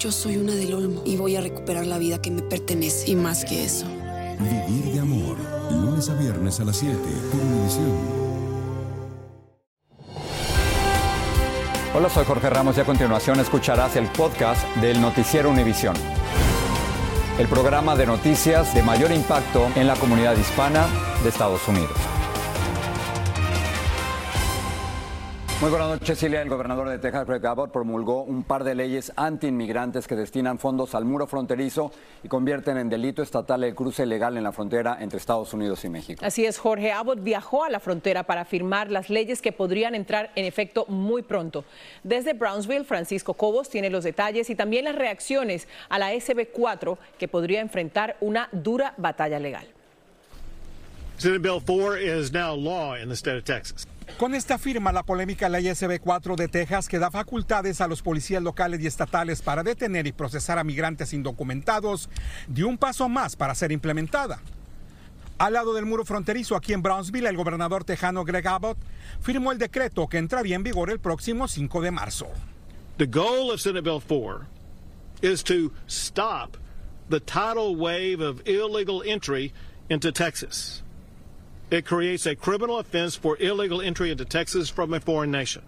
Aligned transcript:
Yo 0.00 0.10
soy 0.10 0.38
una 0.38 0.54
del 0.54 0.72
Olmo 0.72 1.02
y 1.04 1.18
voy 1.18 1.36
a 1.36 1.42
recuperar 1.42 1.86
la 1.86 1.98
vida 1.98 2.22
que 2.22 2.30
me 2.30 2.40
pertenece. 2.40 3.10
Y 3.10 3.16
más 3.16 3.44
que 3.44 3.66
eso. 3.66 3.84
Vivir 4.38 4.94
de 4.94 4.98
amor. 4.98 5.36
Lunes 5.70 6.08
a 6.08 6.14
viernes 6.14 6.58
a 6.58 6.64
las 6.64 6.78
7 6.78 6.96
por 7.30 7.40
Univisión. 7.42 7.92
Hola, 11.94 12.08
soy 12.08 12.24
Jorge 12.24 12.48
Ramos 12.48 12.78
y 12.78 12.80
a 12.80 12.84
continuación 12.84 13.40
escucharás 13.40 13.94
el 13.96 14.06
podcast 14.06 14.66
del 14.76 15.02
Noticiero 15.02 15.50
Univisión. 15.50 15.94
El 17.38 17.46
programa 17.48 17.94
de 17.94 18.06
noticias 18.06 18.74
de 18.74 18.82
mayor 18.82 19.12
impacto 19.12 19.68
en 19.76 19.86
la 19.86 19.96
comunidad 19.96 20.34
hispana 20.34 20.86
de 21.22 21.28
Estados 21.28 21.68
Unidos. 21.68 22.09
Muy 25.60 25.68
buenas 25.68 25.90
noches, 25.90 26.18
Cilia. 26.18 26.40
El 26.40 26.48
gobernador 26.48 26.88
de 26.88 26.98
Texas, 26.98 27.26
Greg 27.26 27.46
Abbott, 27.46 27.70
promulgó 27.70 28.22
un 28.22 28.44
par 28.44 28.64
de 28.64 28.74
leyes 28.74 29.12
anti-inmigrantes 29.14 30.08
que 30.08 30.16
destinan 30.16 30.58
fondos 30.58 30.94
al 30.94 31.04
muro 31.04 31.26
fronterizo 31.26 31.92
y 32.24 32.28
convierten 32.28 32.78
en 32.78 32.88
delito 32.88 33.22
estatal 33.22 33.62
el 33.64 33.74
cruce 33.74 34.04
ilegal 34.04 34.38
en 34.38 34.44
la 34.44 34.52
frontera 34.52 34.96
entre 35.00 35.18
Estados 35.18 35.52
Unidos 35.52 35.84
y 35.84 35.90
México. 35.90 36.24
Así 36.24 36.46
es, 36.46 36.56
Jorge 36.56 36.92
Abbott 36.92 37.22
viajó 37.22 37.62
a 37.62 37.68
la 37.68 37.78
frontera 37.78 38.22
para 38.22 38.46
firmar 38.46 38.90
las 38.90 39.10
leyes 39.10 39.42
que 39.42 39.52
podrían 39.52 39.94
entrar 39.94 40.30
en 40.34 40.46
efecto 40.46 40.86
muy 40.88 41.20
pronto. 41.20 41.66
Desde 42.04 42.32
Brownsville, 42.32 42.86
Francisco 42.86 43.34
Cobos 43.34 43.68
tiene 43.68 43.90
los 43.90 44.04
detalles 44.04 44.48
y 44.48 44.54
también 44.54 44.86
las 44.86 44.94
reacciones 44.94 45.68
a 45.90 45.98
la 45.98 46.14
SB4 46.14 46.96
que 47.18 47.28
podría 47.28 47.60
enfrentar 47.60 48.16
una 48.22 48.48
dura 48.52 48.94
batalla 48.96 49.38
legal. 49.38 49.66
Senate 51.18 51.40
Bill 51.40 51.60
4 51.60 51.98
is 51.98 52.32
now 52.32 52.54
law 52.54 52.96
in 52.96 53.10
the 53.10 53.14
state 53.14 53.36
of 53.36 53.44
Texas. 53.44 53.86
Con 54.18 54.34
esta 54.34 54.58
firma, 54.58 54.92
la 54.92 55.02
polémica 55.02 55.48
ley 55.48 55.64
SB4 55.64 56.36
de 56.36 56.48
Texas 56.48 56.88
que 56.88 56.98
da 56.98 57.10
facultades 57.10 57.80
a 57.80 57.88
los 57.88 58.02
policías 58.02 58.42
locales 58.42 58.80
y 58.80 58.86
estatales 58.86 59.40
para 59.40 59.62
detener 59.62 60.06
y 60.06 60.12
procesar 60.12 60.58
a 60.58 60.64
migrantes 60.64 61.12
indocumentados 61.14 62.10
dio 62.46 62.68
un 62.68 62.76
paso 62.76 63.08
más 63.08 63.36
para 63.36 63.54
ser 63.54 63.72
implementada. 63.72 64.40
Al 65.38 65.54
lado 65.54 65.72
del 65.72 65.86
muro 65.86 66.04
fronterizo 66.04 66.54
aquí 66.54 66.74
en 66.74 66.82
Brownsville, 66.82 67.26
el 67.26 67.36
gobernador 67.36 67.82
tejano 67.84 68.24
Greg 68.24 68.46
Abbott 68.46 68.76
firmó 69.22 69.52
el 69.52 69.58
decreto 69.58 70.06
que 70.06 70.18
entraría 70.18 70.54
en 70.54 70.62
vigor 70.62 70.90
el 70.90 71.00
próximo 71.00 71.48
5 71.48 71.80
de 71.80 71.90
marzo. 71.90 72.26
The 72.98 73.06
goal 73.06 73.50
of 73.50 73.60
Senate 73.60 73.82
Bill 73.82 74.00
4 74.00 74.46
is 75.22 75.42
to 75.44 75.72
stop 75.88 76.58
the 77.08 77.20
tidal 77.20 77.74
wave 77.74 78.20
of 78.20 78.42
illegal 78.46 79.02
entry 79.02 79.54
into 79.88 80.12
Texas. 80.12 80.82
It 81.72 81.84
creates 81.84 82.26
a 82.26 82.34
criminal 82.34 82.80
offense 82.80 83.14
for 83.14 83.36
illegal 83.38 83.80
entry 83.80 84.10
into 84.10 84.24
Texas 84.24 84.68
from 84.68 84.92
a 84.92 84.98
foreign 84.98 85.30
nation. 85.30 85.62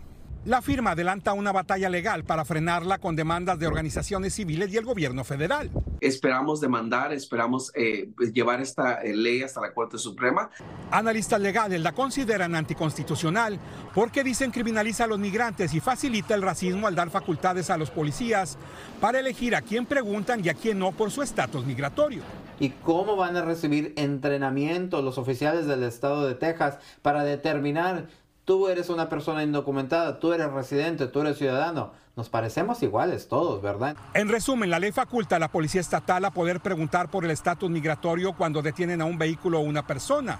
La 0.44 0.60
firma 0.60 0.90
adelanta 0.90 1.32
una 1.32 1.52
batalla 1.52 1.88
legal 1.88 2.24
para 2.24 2.44
frenarla 2.44 2.98
con 2.98 3.14
demandas 3.14 3.60
de 3.60 3.68
organizaciones 3.68 4.34
civiles 4.34 4.72
y 4.72 4.76
el 4.76 4.84
gobierno 4.84 5.22
federal. 5.22 5.70
Esperamos 6.00 6.60
demandar, 6.60 7.12
esperamos 7.12 7.70
eh, 7.76 8.10
llevar 8.34 8.60
esta 8.60 8.94
eh, 8.94 9.14
ley 9.14 9.44
hasta 9.44 9.60
la 9.60 9.72
Corte 9.72 9.98
Suprema. 9.98 10.50
Analistas 10.90 11.40
legales 11.40 11.80
la 11.80 11.92
consideran 11.92 12.56
anticonstitucional 12.56 13.60
porque 13.94 14.24
dicen 14.24 14.50
criminaliza 14.50 15.04
a 15.04 15.06
los 15.06 15.20
migrantes 15.20 15.72
y 15.72 15.78
facilita 15.78 16.34
el 16.34 16.42
racismo 16.42 16.88
al 16.88 16.96
dar 16.96 17.10
facultades 17.10 17.70
a 17.70 17.78
los 17.78 17.90
policías 17.90 18.58
para 19.00 19.20
elegir 19.20 19.54
a 19.54 19.62
quién 19.62 19.86
preguntan 19.86 20.44
y 20.44 20.48
a 20.48 20.54
quién 20.54 20.80
no 20.80 20.90
por 20.90 21.12
su 21.12 21.22
estatus 21.22 21.64
migratorio. 21.64 22.24
¿Y 22.62 22.70
cómo 22.70 23.16
van 23.16 23.36
a 23.36 23.42
recibir 23.42 23.92
entrenamiento 23.96 25.02
los 25.02 25.18
oficiales 25.18 25.66
del 25.66 25.82
estado 25.82 26.28
de 26.28 26.36
Texas 26.36 26.78
para 27.02 27.24
determinar 27.24 28.06
tú 28.44 28.68
eres 28.68 28.88
una 28.88 29.08
persona 29.08 29.42
indocumentada, 29.42 30.20
tú 30.20 30.32
eres 30.32 30.48
residente, 30.52 31.08
tú 31.08 31.22
eres 31.22 31.38
ciudadano. 31.38 31.90
Nos 32.14 32.28
parecemos 32.28 32.80
iguales 32.84 33.26
todos, 33.26 33.60
¿verdad? 33.62 33.96
En 34.14 34.28
resumen, 34.28 34.70
la 34.70 34.78
ley 34.78 34.92
faculta 34.92 35.34
a 35.34 35.38
la 35.40 35.48
policía 35.48 35.80
estatal 35.80 36.24
a 36.24 36.30
poder 36.30 36.60
preguntar 36.60 37.10
por 37.10 37.24
el 37.24 37.32
estatus 37.32 37.68
migratorio 37.68 38.32
cuando 38.34 38.62
detienen 38.62 39.00
a 39.00 39.06
un 39.06 39.18
vehículo 39.18 39.58
o 39.58 39.62
una 39.62 39.84
persona. 39.84 40.38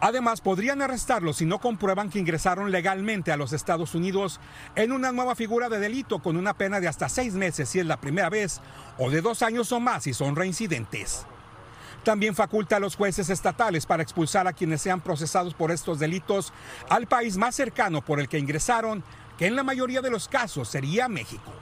Además, 0.00 0.40
podrían 0.40 0.82
arrestarlos 0.82 1.36
si 1.36 1.46
no 1.46 1.60
comprueban 1.60 2.10
que 2.10 2.18
ingresaron 2.18 2.72
legalmente 2.72 3.30
a 3.30 3.36
los 3.36 3.52
Estados 3.52 3.94
Unidos 3.94 4.40
en 4.74 4.90
una 4.90 5.12
nueva 5.12 5.36
figura 5.36 5.68
de 5.68 5.78
delito 5.78 6.18
con 6.18 6.36
una 6.36 6.54
pena 6.54 6.80
de 6.80 6.88
hasta 6.88 7.08
seis 7.08 7.34
meses 7.34 7.68
si 7.68 7.78
es 7.78 7.86
la 7.86 8.00
primera 8.00 8.28
vez 8.28 8.60
o 8.98 9.08
de 9.08 9.20
dos 9.20 9.42
años 9.42 9.70
o 9.70 9.78
más 9.78 10.02
si 10.02 10.14
son 10.14 10.34
reincidentes. 10.34 11.26
También 12.04 12.34
faculta 12.34 12.76
a 12.76 12.80
los 12.80 12.96
jueces 12.96 13.28
estatales 13.28 13.86
para 13.86 14.02
expulsar 14.02 14.46
a 14.46 14.52
quienes 14.52 14.80
sean 14.80 15.00
procesados 15.00 15.54
por 15.54 15.70
estos 15.70 15.98
delitos 15.98 16.52
al 16.88 17.06
país 17.06 17.36
más 17.36 17.54
cercano 17.54 18.04
por 18.04 18.20
el 18.20 18.28
que 18.28 18.38
ingresaron, 18.38 19.04
que 19.38 19.46
en 19.46 19.56
la 19.56 19.62
mayoría 19.62 20.00
de 20.00 20.10
los 20.10 20.28
casos 20.28 20.68
sería 20.68 21.08
México. 21.08 21.52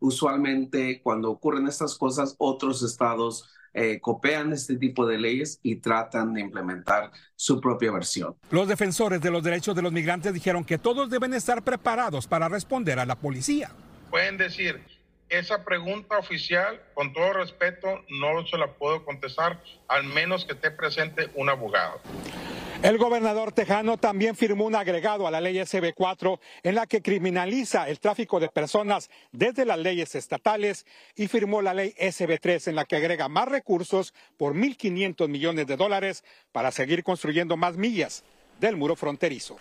Usualmente 0.00 1.00
cuando 1.02 1.30
ocurren 1.30 1.66
estas 1.68 1.96
cosas, 1.96 2.34
otros 2.38 2.82
estados 2.82 3.48
eh, 3.78 4.00
copian 4.00 4.52
este 4.54 4.76
tipo 4.76 5.06
de 5.06 5.18
leyes 5.18 5.60
y 5.62 5.76
tratan 5.76 6.32
de 6.32 6.40
implementar 6.40 7.12
su 7.34 7.60
propia 7.60 7.92
versión. 7.92 8.34
Los 8.50 8.68
defensores 8.68 9.20
de 9.20 9.30
los 9.30 9.42
derechos 9.42 9.76
de 9.76 9.82
los 9.82 9.92
migrantes 9.92 10.32
dijeron 10.32 10.64
que 10.64 10.78
todos 10.78 11.10
deben 11.10 11.34
estar 11.34 11.62
preparados 11.62 12.26
para 12.26 12.48
responder 12.48 12.98
a 12.98 13.04
la 13.04 13.16
policía. 13.16 13.70
Pueden 14.10 14.38
decir, 14.38 14.80
esa 15.28 15.64
pregunta 15.64 16.18
oficial, 16.18 16.80
con 16.94 17.12
todo 17.12 17.32
respeto, 17.32 18.04
no 18.08 18.46
se 18.46 18.58
la 18.58 18.72
puedo 18.74 19.04
contestar, 19.04 19.60
al 19.88 20.04
menos 20.04 20.44
que 20.44 20.52
esté 20.52 20.70
presente 20.70 21.30
un 21.34 21.48
abogado. 21.48 22.00
El 22.82 22.98
gobernador 22.98 23.52
tejano 23.52 23.96
también 23.96 24.36
firmó 24.36 24.66
un 24.66 24.74
agregado 24.74 25.26
a 25.26 25.30
la 25.30 25.40
ley 25.40 25.56
SB4 25.56 26.38
en 26.62 26.74
la 26.74 26.86
que 26.86 27.00
criminaliza 27.00 27.88
el 27.88 27.98
tráfico 27.98 28.38
de 28.38 28.48
personas 28.48 29.10
desde 29.32 29.64
las 29.64 29.78
leyes 29.78 30.14
estatales 30.14 30.84
y 31.14 31.26
firmó 31.26 31.62
la 31.62 31.72
ley 31.72 31.94
SB3 31.98 32.68
en 32.68 32.76
la 32.76 32.84
que 32.84 32.96
agrega 32.96 33.28
más 33.28 33.48
recursos 33.48 34.12
por 34.36 34.54
1.500 34.54 35.26
millones 35.28 35.66
de 35.66 35.76
dólares 35.76 36.22
para 36.52 36.70
seguir 36.70 37.02
construyendo 37.02 37.56
más 37.56 37.76
millas 37.76 38.24
del 38.60 38.76
muro 38.76 38.94
fronterizo. 38.94 39.56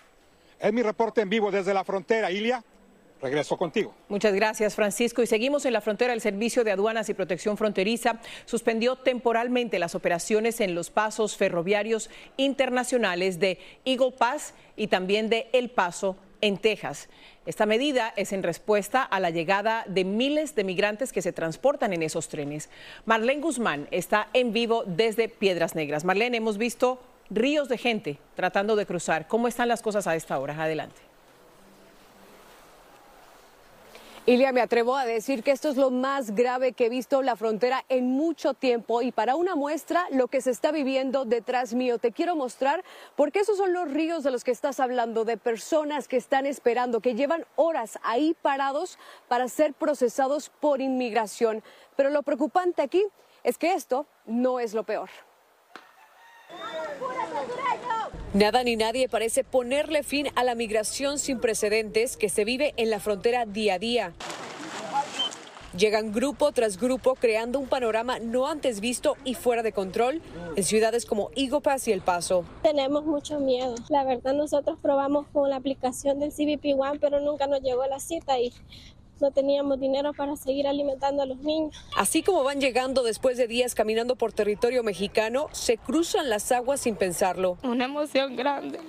Es 0.60 0.74
mi 0.74 0.82
reporte 0.84 1.22
en 1.22 1.30
vivo 1.30 1.52
desde 1.52 1.74
la 1.74 1.86
frontera, 1.86 2.32
Ilia. 2.32 2.64
Regreso 3.26 3.58
contigo. 3.58 3.92
Muchas 4.08 4.36
gracias, 4.36 4.76
Francisco. 4.76 5.24
Y 5.24 5.26
seguimos 5.26 5.66
en 5.66 5.74
la 5.74 5.82
frontera. 5.82 6.14
El 6.14 6.22
Servicio 6.22 6.64
de 6.64 6.72
Aduanas 6.72 7.10
y 7.10 7.16
Protección 7.16 7.58
Fronteriza 7.58 8.20
suspendió 8.46 8.98
temporalmente 8.98 9.80
las 9.80 9.96
operaciones 9.96 10.62
en 10.62 10.76
los 10.76 10.92
pasos 10.92 11.36
ferroviarios 11.36 12.12
internacionales 12.38 13.40
de 13.40 13.58
Eagle 13.84 14.12
Pass 14.12 14.54
y 14.76 14.90
también 14.90 15.28
de 15.30 15.50
El 15.54 15.72
Paso 15.72 16.18
en 16.42 16.60
Texas. 16.60 17.10
Esta 17.48 17.66
medida 17.66 18.14
es 18.16 18.32
en 18.32 18.44
respuesta 18.44 19.02
a 19.02 19.20
la 19.20 19.32
llegada 19.32 19.86
de 19.88 20.04
miles 20.04 20.54
de 20.54 20.64
migrantes 20.64 21.12
que 21.12 21.24
se 21.24 21.34
transportan 21.34 21.94
en 21.94 22.04
esos 22.04 22.30
trenes. 22.30 22.70
Marlene 23.06 23.42
Guzmán 23.42 23.88
está 23.90 24.28
en 24.34 24.54
vivo 24.54 24.84
desde 24.86 25.30
Piedras 25.30 25.74
Negras. 25.74 26.04
Marlene, 26.06 26.38
hemos 26.38 26.60
visto 26.60 27.02
ríos 27.32 27.70
de 27.70 27.80
gente 27.80 28.20
tratando 28.36 28.76
de 28.76 28.86
cruzar. 28.86 29.28
¿Cómo 29.28 29.48
están 29.48 29.68
las 29.68 29.82
cosas 29.82 30.06
a 30.06 30.16
esta 30.16 30.38
hora? 30.38 30.62
Adelante. 30.62 31.15
Ilia, 34.28 34.52
me 34.52 34.62
atrevo 34.62 34.96
a 34.96 35.06
decir 35.06 35.44
que 35.44 35.52
esto 35.52 35.70
es 35.70 35.78
lo 35.78 35.92
más 35.92 36.34
grave 36.34 36.74
que 36.74 36.88
he 36.88 36.90
visto 36.90 37.22
la 37.22 37.36
frontera 37.36 37.86
en 37.90 38.08
mucho 38.08 38.56
tiempo 38.56 39.04
y 39.04 39.12
para 39.12 39.36
una 39.36 39.54
muestra 39.54 40.08
lo 40.10 40.30
que 40.30 40.42
se 40.42 40.50
está 40.50 40.72
viviendo 40.72 41.26
detrás 41.26 41.76
mío. 41.76 42.00
Te 42.00 42.12
quiero 42.12 42.36
mostrar 42.36 42.84
porque 43.16 43.42
esos 43.42 43.56
son 43.56 43.72
los 43.72 43.92
ríos 43.92 44.24
de 44.24 44.32
los 44.32 44.44
que 44.44 44.50
estás 44.50 44.80
hablando, 44.80 45.26
de 45.26 45.38
personas 45.38 46.08
que 46.08 46.18
están 46.18 46.48
esperando, 46.48 47.02
que 47.02 47.14
llevan 47.14 47.46
horas 47.56 48.00
ahí 48.02 48.36
parados 48.42 48.98
para 49.28 49.48
ser 49.48 49.76
procesados 49.76 50.50
por 50.60 50.82
inmigración. 50.82 51.62
Pero 51.96 52.10
lo 52.10 52.24
preocupante 52.24 52.82
aquí 52.82 53.06
es 53.44 53.60
que 53.60 53.74
esto 53.74 54.08
no 54.26 54.60
es 54.60 54.74
lo 54.74 54.82
peor. 54.82 55.12
Nada 58.34 58.64
ni 58.64 58.76
nadie 58.76 59.08
parece 59.08 59.44
ponerle 59.44 60.04
fin 60.04 60.28
a 60.36 60.44
la 60.44 60.56
migración 60.56 61.20
sin 61.20 61.40
precedentes 61.40 62.18
que 62.18 62.28
se 62.28 62.44
vive 62.44 62.74
en 62.76 62.90
la 62.90 63.00
frontera 63.00 63.46
día 63.46 63.76
a 63.76 63.80
día. 63.80 64.14
Llegan 65.78 66.14
grupo 66.14 66.54
tras 66.54 66.78
grupo 66.80 67.16
creando 67.16 67.60
un 67.60 67.68
panorama 67.68 68.20
no 68.20 68.48
antes 68.48 68.80
visto 68.80 69.18
y 69.26 69.34
fuera 69.34 69.62
de 69.62 69.74
control 69.74 70.22
en 70.56 70.64
ciudades 70.64 71.06
como 71.06 71.32
Pass 71.62 71.90
y 71.90 71.92
El 71.92 72.00
Paso. 72.00 72.46
Tenemos 72.64 73.04
mucho 73.06 73.42
miedo. 73.42 73.76
La 73.90 74.06
verdad 74.06 74.34
nosotros 74.34 74.78
probamos 74.82 75.28
con 75.34 75.50
la 75.50 75.58
aplicación 75.58 76.20
del 76.20 76.32
CBP 76.32 76.80
One, 76.80 77.00
pero 77.00 77.20
nunca 77.20 77.48
nos 77.48 77.62
llegó 77.62 77.86
la 77.88 78.00
cita 78.00 78.40
y 78.40 78.54
no 79.20 79.32
teníamos 79.32 79.80
dinero 79.80 80.14
para 80.14 80.36
seguir 80.36 80.68
alimentando 80.68 81.24
a 81.24 81.26
los 81.26 81.38
niños. 81.40 81.76
Así 81.96 82.24
como 82.24 82.44
van 82.44 82.60
llegando 82.60 83.04
después 83.04 83.38
de 83.38 83.48
días 83.48 83.76
caminando 83.76 84.16
por 84.16 84.34
territorio 84.34 84.84
mexicano, 84.84 85.48
se 85.52 85.78
cruzan 85.78 86.30
las 86.30 86.52
aguas 86.52 86.82
sin 86.82 86.96
pensarlo. 86.96 87.58
Una 87.64 87.86
emoción 87.86 88.36
grande. 88.36 88.80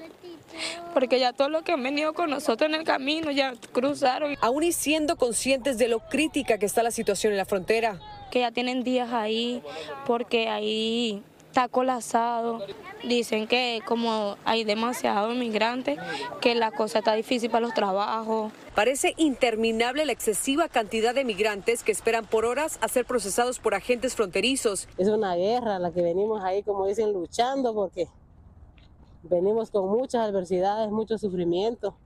Porque 0.94 1.20
ya 1.20 1.32
todo 1.32 1.48
lo 1.48 1.62
que 1.62 1.72
han 1.72 1.82
venido 1.82 2.14
con 2.14 2.30
nosotros 2.30 2.70
en 2.70 2.74
el 2.74 2.84
camino 2.84 3.30
ya 3.30 3.54
cruzaron. 3.72 4.36
Aún 4.40 4.62
y 4.62 4.72
siendo 4.72 5.16
conscientes 5.16 5.78
de 5.78 5.88
lo 5.88 6.00
crítica 6.00 6.58
que 6.58 6.66
está 6.66 6.82
la 6.82 6.90
situación 6.90 7.32
en 7.32 7.36
la 7.36 7.44
frontera. 7.44 8.00
Que 8.30 8.40
ya 8.40 8.50
tienen 8.50 8.82
días 8.82 9.12
ahí, 9.12 9.62
porque 10.06 10.48
ahí 10.48 11.22
está 11.56 11.68
colapsado. 11.68 12.60
Dicen 13.02 13.46
que 13.46 13.80
como 13.86 14.36
hay 14.44 14.64
demasiados 14.64 15.34
inmigrantes, 15.34 15.98
que 16.42 16.54
la 16.54 16.70
cosa 16.70 16.98
está 16.98 17.14
difícil 17.14 17.50
para 17.50 17.62
los 17.62 17.72
trabajos. 17.72 18.52
Parece 18.74 19.14
interminable 19.16 20.04
la 20.04 20.12
excesiva 20.12 20.68
cantidad 20.68 21.14
de 21.14 21.24
migrantes 21.24 21.82
que 21.82 21.92
esperan 21.92 22.26
por 22.26 22.44
horas 22.44 22.78
a 22.82 22.88
ser 22.88 23.06
procesados 23.06 23.58
por 23.58 23.74
agentes 23.74 24.14
fronterizos. 24.14 24.86
Es 24.98 25.08
una 25.08 25.34
guerra 25.34 25.78
la 25.78 25.92
que 25.92 26.02
venimos 26.02 26.44
ahí, 26.44 26.62
como 26.62 26.86
dicen, 26.86 27.14
luchando 27.14 27.72
porque 27.74 28.06
venimos 29.22 29.70
con 29.70 29.88
muchas 29.88 30.26
adversidades, 30.26 30.90
mucho 30.90 31.16
sufrimiento. 31.16 31.96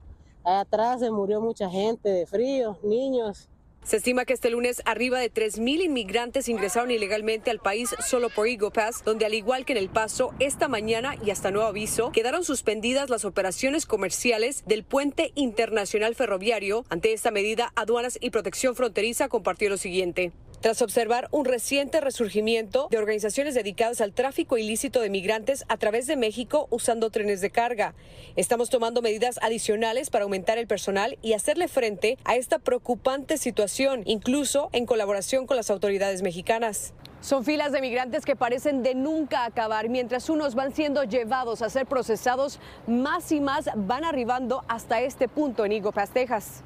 Allá 0.45 0.61
atrás 0.61 1.01
se 1.01 1.11
murió 1.11 1.41
mucha 1.41 1.69
gente 1.69 2.07
de 2.07 2.25
frío, 2.25 2.77
niños, 2.83 3.49
se 3.83 3.97
estima 3.97 4.25
que 4.25 4.33
este 4.33 4.49
lunes 4.49 4.81
arriba 4.85 5.19
de 5.19 5.33
3.000 5.33 5.83
inmigrantes 5.83 6.49
ingresaron 6.49 6.91
ilegalmente 6.91 7.51
al 7.51 7.59
país 7.59 7.95
solo 8.07 8.29
por 8.29 8.47
Eagle 8.47 8.71
Pass, 8.71 9.03
donde 9.03 9.25
al 9.25 9.33
igual 9.33 9.65
que 9.65 9.73
en 9.73 9.79
El 9.79 9.89
Paso, 9.89 10.33
esta 10.39 10.67
mañana 10.67 11.15
y 11.25 11.31
hasta 11.31 11.51
nuevo 11.51 11.67
aviso, 11.67 12.11
quedaron 12.11 12.43
suspendidas 12.43 13.09
las 13.09 13.25
operaciones 13.25 13.85
comerciales 13.85 14.63
del 14.65 14.83
puente 14.83 15.31
internacional 15.35 16.15
ferroviario. 16.15 16.85
Ante 16.89 17.13
esta 17.13 17.31
medida, 17.31 17.73
Aduanas 17.75 18.17
y 18.21 18.29
Protección 18.29 18.75
Fronteriza 18.75 19.29
compartió 19.29 19.69
lo 19.69 19.77
siguiente 19.77 20.31
tras 20.61 20.81
observar 20.81 21.27
un 21.31 21.45
reciente 21.45 21.99
resurgimiento 21.99 22.87
de 22.89 22.97
organizaciones 22.97 23.55
dedicadas 23.55 23.99
al 23.99 24.13
tráfico 24.13 24.57
ilícito 24.57 25.01
de 25.01 25.09
migrantes 25.09 25.65
a 25.67 25.77
través 25.77 26.07
de 26.07 26.15
México 26.15 26.67
usando 26.69 27.09
trenes 27.09 27.41
de 27.41 27.49
carga. 27.49 27.95
Estamos 28.35 28.69
tomando 28.69 29.01
medidas 29.01 29.39
adicionales 29.41 30.09
para 30.09 30.23
aumentar 30.23 30.57
el 30.57 30.67
personal 30.67 31.17
y 31.21 31.33
hacerle 31.33 31.67
frente 31.67 32.17
a 32.23 32.35
esta 32.35 32.59
preocupante 32.59 33.37
situación, 33.37 34.03
incluso 34.05 34.69
en 34.71 34.85
colaboración 34.85 35.47
con 35.47 35.57
las 35.57 35.71
autoridades 35.71 36.21
mexicanas. 36.21 36.93
Son 37.21 37.45
filas 37.45 37.71
de 37.71 37.81
migrantes 37.81 38.25
que 38.25 38.35
parecen 38.35 38.81
de 38.81 38.95
nunca 38.95 39.45
acabar. 39.45 39.89
Mientras 39.89 40.27
unos 40.29 40.55
van 40.55 40.73
siendo 40.73 41.03
llevados 41.03 41.61
a 41.61 41.69
ser 41.69 41.85
procesados, 41.85 42.59
más 42.87 43.31
y 43.31 43.39
más 43.39 43.69
van 43.75 44.03
arribando 44.03 44.63
hasta 44.67 45.01
este 45.01 45.27
punto 45.27 45.63
en 45.63 45.71
Higo 45.71 45.93
Texas. 46.13 46.63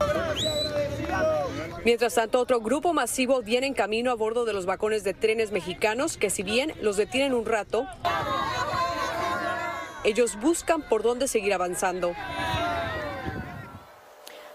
Mientras 1.84 2.16
tanto, 2.16 2.40
otro 2.40 2.62
grupo 2.62 2.94
masivo 2.94 3.42
viene 3.42 3.68
en 3.68 3.74
camino 3.74 4.12
a 4.12 4.16
bordo 4.16 4.46
de 4.46 4.54
los 4.54 4.66
vagones 4.66 5.04
de 5.04 5.14
trenes 5.14 5.52
mexicanos 5.52 6.18
que 6.18 6.30
si 6.30 6.42
bien 6.42 6.74
los 6.82 6.96
detienen 6.96 7.34
un 7.34 7.46
rato, 7.46 7.86
ellos 10.06 10.40
buscan 10.40 10.82
por 10.82 11.04
dónde 11.04 11.28
seguir 11.28 11.54
avanzando. 11.54 12.14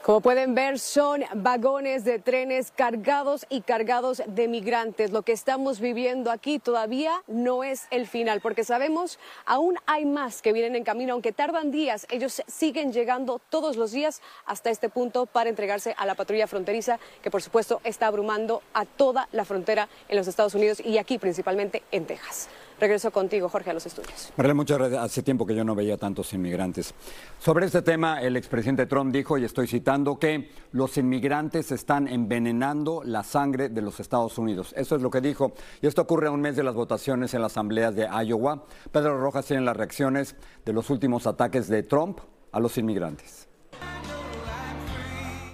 Como 0.03 0.23
pueden 0.23 0.55
ver, 0.55 0.79
son 0.79 1.25
vagones 1.35 2.05
de 2.05 2.19
trenes 2.19 2.73
cargados 2.75 3.45
y 3.51 3.61
cargados 3.61 4.23
de 4.27 4.49
migrantes. 4.49 5.11
Lo 5.11 5.21
que 5.23 5.33
estamos 5.33 5.79
viviendo 5.79 6.31
aquí 6.31 6.59
todavía 6.59 7.23
no 7.27 7.65
es 7.65 7.87
el 7.91 8.07
final, 8.07 8.41
porque 8.41 8.65
sabemos 8.65 9.19
aún 9.45 9.77
hay 9.85 10.07
más 10.07 10.41
que 10.41 10.55
vienen 10.55 10.75
en 10.75 10.85
camino, 10.85 11.13
aunque 11.13 11.33
tardan 11.33 11.71
días, 11.71 12.07
ellos 12.09 12.43
siguen 12.47 12.95
llegando 12.95 13.43
todos 13.51 13.77
los 13.77 13.93
días 13.93 14.23
hasta 14.47 14.71
este 14.71 14.89
punto 14.89 15.27
para 15.27 15.51
entregarse 15.51 15.95
a 15.99 16.07
la 16.07 16.15
patrulla 16.15 16.47
fronteriza, 16.47 16.99
que 17.21 17.31
por 17.31 17.43
supuesto 17.43 17.83
está 17.85 18.07
abrumando 18.07 18.63
a 18.73 18.87
toda 18.87 19.29
la 19.33 19.45
frontera 19.45 19.91
en 20.09 20.17
los 20.17 20.29
Estados 20.29 20.55
Unidos 20.55 20.81
y 20.81 20.97
aquí 20.97 21.19
principalmente 21.19 21.83
en 21.93 22.07
Texas. 22.07 22.49
Regreso 22.81 23.11
contigo, 23.11 23.51
Jorge, 23.51 23.71
a 23.71 23.75
los 23.75 23.85
estudios. 23.85 24.33
Marlene, 24.39 24.55
muchas 24.55 24.79
gracias. 24.79 25.03
Hace 25.03 25.23
tiempo 25.23 25.45
que 25.45 25.55
yo 25.55 25.65
no 25.65 25.75
veía 25.75 25.99
tantos 25.99 26.33
inmigrantes. 26.33 26.95
Sobre 27.39 27.67
este 27.67 27.83
tema, 27.83 28.23
el 28.23 28.39
expresidente 28.39 28.87
Trump 28.87 29.13
dijo, 29.13 29.37
y 29.37 29.45
estoy 29.45 29.67
citando, 29.67 30.19
que 30.19 30.51
los 30.73 30.97
inmigrantes 30.97 31.73
están 31.73 32.09
envenenando 32.09 33.03
la 33.05 33.23
sangre 33.23 33.69
de 33.69 33.83
los 33.83 34.01
Estados 34.01 34.39
Unidos. 34.39 34.73
Eso 34.79 34.97
es 34.97 35.03
lo 35.03 35.11
que 35.11 35.21
dijo. 35.21 35.53
Y 35.83 35.89
esto 35.89 36.01
ocurre 36.01 36.29
a 36.29 36.31
un 36.31 36.41
mes 36.41 36.57
de 36.57 36.63
las 36.63 36.75
votaciones 36.75 37.35
en 37.35 37.43
las 37.43 37.53
asambleas 37.53 37.95
de 37.95 38.09
Iowa. 38.09 38.65
Pedro 38.91 39.21
Rojas 39.21 39.45
tiene 39.45 39.63
las 39.63 39.77
reacciones 39.77 40.35
de 40.65 40.73
los 40.73 40.89
últimos 40.89 41.27
ataques 41.27 41.69
de 41.69 41.83
Trump 41.83 42.21
a 42.51 42.61
los 42.61 42.79
inmigrantes. 42.79 43.50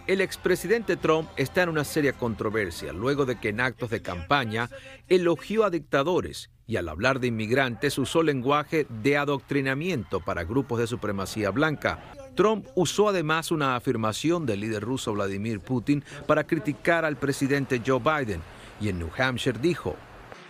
El 0.07 0.21
expresidente 0.21 0.97
Trump 0.97 1.29
está 1.37 1.65
en 1.65 1.69
una 1.69 1.83
seria 1.83 2.13
controversia 2.13 2.93
luego 2.93 3.27
de 3.27 3.41
que 3.41 3.49
en 3.49 3.61
actos 3.61 3.91
de 3.91 4.03
campaña 4.03 4.71
elogió 5.09 5.65
a 5.65 5.71
dictadores 5.71 6.49
y 6.69 6.77
al 6.77 6.89
hablar 6.89 7.19
de 7.19 7.27
inmigrantes 7.27 7.99
usó 7.99 8.23
lenguaje 8.23 8.87
de 9.03 9.17
adoctrinamiento 9.17 10.21
para 10.21 10.45
grupos 10.45 10.79
de 10.79 10.87
supremacía 10.87 11.51
blanca. 11.51 11.99
Trump 12.37 12.67
usó 12.77 13.09
además 13.09 13.51
una 13.51 13.75
afirmación 13.75 14.47
del 14.47 14.61
líder 14.61 14.85
ruso 14.85 15.13
Vladimir 15.13 15.59
Putin 15.59 16.05
para 16.27 16.45
criticar 16.45 17.05
al 17.05 17.17
presidente 17.17 17.83
Joe 17.85 17.99
Biden 17.99 18.43
y 18.81 18.91
en 18.91 19.01
New 19.01 19.11
Hampshire 19.19 19.59
dijo, 19.59 19.97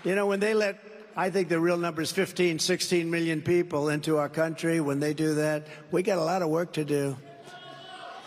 You 0.05 0.13
know, 0.13 0.29
when 0.29 0.39
they 0.39 0.53
let 0.53 0.77
I 1.17 1.31
think 1.31 1.49
the 1.49 1.59
real 1.59 1.79
number 1.79 2.03
is 2.03 2.13
15, 2.13 2.59
16 2.59 3.11
million 3.11 3.41
people 3.41 3.89
into 3.89 4.19
our 4.19 4.29
country. 4.29 4.81
When 4.81 5.01
they 5.01 5.15
do 5.15 5.35
that, 5.37 5.67
we 5.91 6.03
got 6.03 6.19
a 6.19 6.23
lot 6.23 6.43
of 6.43 6.51
work 6.51 6.75
to 6.75 6.85
do. 6.85 7.17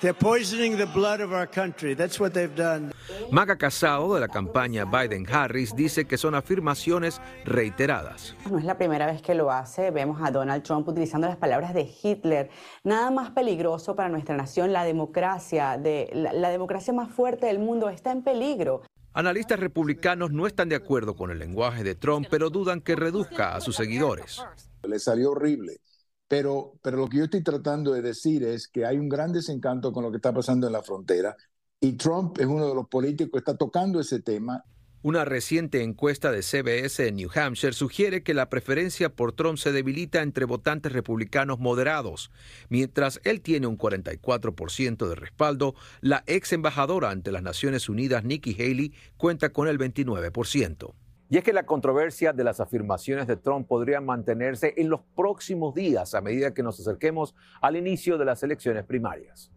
They're 0.02 0.14
poisoning 0.14 0.78
the 0.78 0.86
blood 0.86 1.20
of 1.20 1.34
our 1.34 1.46
country. 1.46 1.94
That's 1.94 2.22
what 2.22 2.32
they've 2.32 2.56
done. 2.56 2.94
Maga 3.32 3.58
Casado 3.58 4.16
de 4.16 4.22
la 4.22 4.30
campaña 4.30 4.86
Biden-Harris 4.86 5.76
dice 5.76 6.06
que 6.06 6.18
son 6.18 6.36
afirmaciones 6.36 7.20
reiteradas. 7.44 8.34
No 8.50 8.58
es 8.58 8.64
la 8.64 8.78
primera 8.78 9.08
vez 9.08 9.22
que 9.22 9.36
lo 9.36 9.52
hace. 9.52 9.92
Vemos 9.92 10.22
a 10.22 10.32
Donald 10.32 10.64
Trump 10.64 10.88
utilizando 10.88 11.28
las 11.28 11.36
palabras 11.36 11.74
de 11.74 11.86
Hitler. 12.02 12.50
Nada 12.86 13.12
más 13.12 13.32
peligroso 13.32 13.98
para 13.98 14.08
nuestra 14.08 14.38
nación. 14.38 14.72
La 14.72 14.86
democracia, 14.86 15.78
de, 15.78 16.10
la, 16.14 16.32
la 16.32 16.50
democracia 16.50 16.94
más 16.94 17.12
fuerte 17.12 17.48
del 17.48 17.60
mundo 17.60 17.90
está 17.90 18.14
en 18.14 18.24
peligro. 18.24 18.84
Analistas 19.12 19.60
republicanos 19.60 20.32
no 20.32 20.48
están 20.48 20.70
de 20.70 20.78
acuerdo 20.78 21.18
con 21.18 21.30
el 21.30 21.40
lenguaje 21.40 21.84
de 21.84 21.96
Trump, 21.96 22.28
pero 22.32 22.50
dudan 22.50 22.80
que 22.80 22.96
reduzca 22.96 23.54
a 23.54 23.60
sus 23.60 23.76
seguidores. 23.76 24.42
Le 24.84 24.98
salió 24.98 25.32
horrible. 25.32 25.82
Pero, 26.30 26.76
pero 26.82 26.96
lo 26.96 27.10
que 27.10 27.18
yo 27.18 27.24
estoy 27.26 27.44
tratando 27.44 27.92
de 27.92 28.02
decir 28.02 28.44
es 28.44 28.70
que 28.70 28.86
hay 28.86 28.98
un 28.98 29.10
gran 29.10 29.34
desencanto 29.34 29.92
con 29.92 30.04
lo 30.04 30.12
que 30.12 30.18
está 30.18 30.34
pasando 30.34 30.68
en 30.68 30.74
la 30.74 30.82
frontera 30.82 31.36
y 31.82 31.94
Trump 31.94 32.38
es 32.40 32.46
uno 32.46 32.68
de 32.68 32.76
los 32.76 32.88
políticos 32.88 33.32
que 33.32 33.40
está 33.40 33.56
tocando 33.56 34.00
ese 34.00 34.22
tema. 34.22 34.64
Una 35.02 35.24
reciente 35.24 35.82
encuesta 35.82 36.30
de 36.30 36.44
CBS 36.44 37.08
en 37.08 37.16
New 37.16 37.30
Hampshire 37.34 37.72
sugiere 37.72 38.22
que 38.22 38.34
la 38.34 38.50
preferencia 38.50 39.08
por 39.08 39.32
Trump 39.32 39.58
se 39.58 39.72
debilita 39.72 40.22
entre 40.22 40.44
votantes 40.44 40.92
republicanos 40.92 41.58
moderados. 41.58 42.32
Mientras 42.68 43.22
él 43.24 43.40
tiene 43.40 43.68
un 43.68 43.78
44% 43.78 45.08
de 45.08 45.16
respaldo, 45.16 45.74
la 46.02 46.26
ex 46.28 46.52
embajadora 46.52 47.12
ante 47.12 47.32
las 47.32 47.44
Naciones 47.44 47.88
Unidas, 47.88 48.26
Nikki 48.26 48.56
Haley, 48.60 48.94
cuenta 49.16 49.54
con 49.54 49.70
el 49.70 49.80
29%. 49.80 50.94
Y 51.32 51.38
es 51.38 51.44
que 51.44 51.54
la 51.54 51.66
controversia 51.66 52.34
de 52.34 52.44
las 52.44 52.60
afirmaciones 52.60 53.28
de 53.28 53.38
Trump 53.38 53.68
podría 53.68 54.02
mantenerse 54.02 54.74
en 54.78 54.90
los 54.90 55.02
próximos 55.16 55.76
días 55.76 56.16
a 56.16 56.22
medida 56.22 56.56
que 56.56 56.64
nos 56.64 56.80
acerquemos 56.80 57.36
al 57.62 57.76
inicio 57.76 58.18
de 58.18 58.26
las 58.26 58.42
elecciones 58.42 58.84
primarias. 58.84 59.52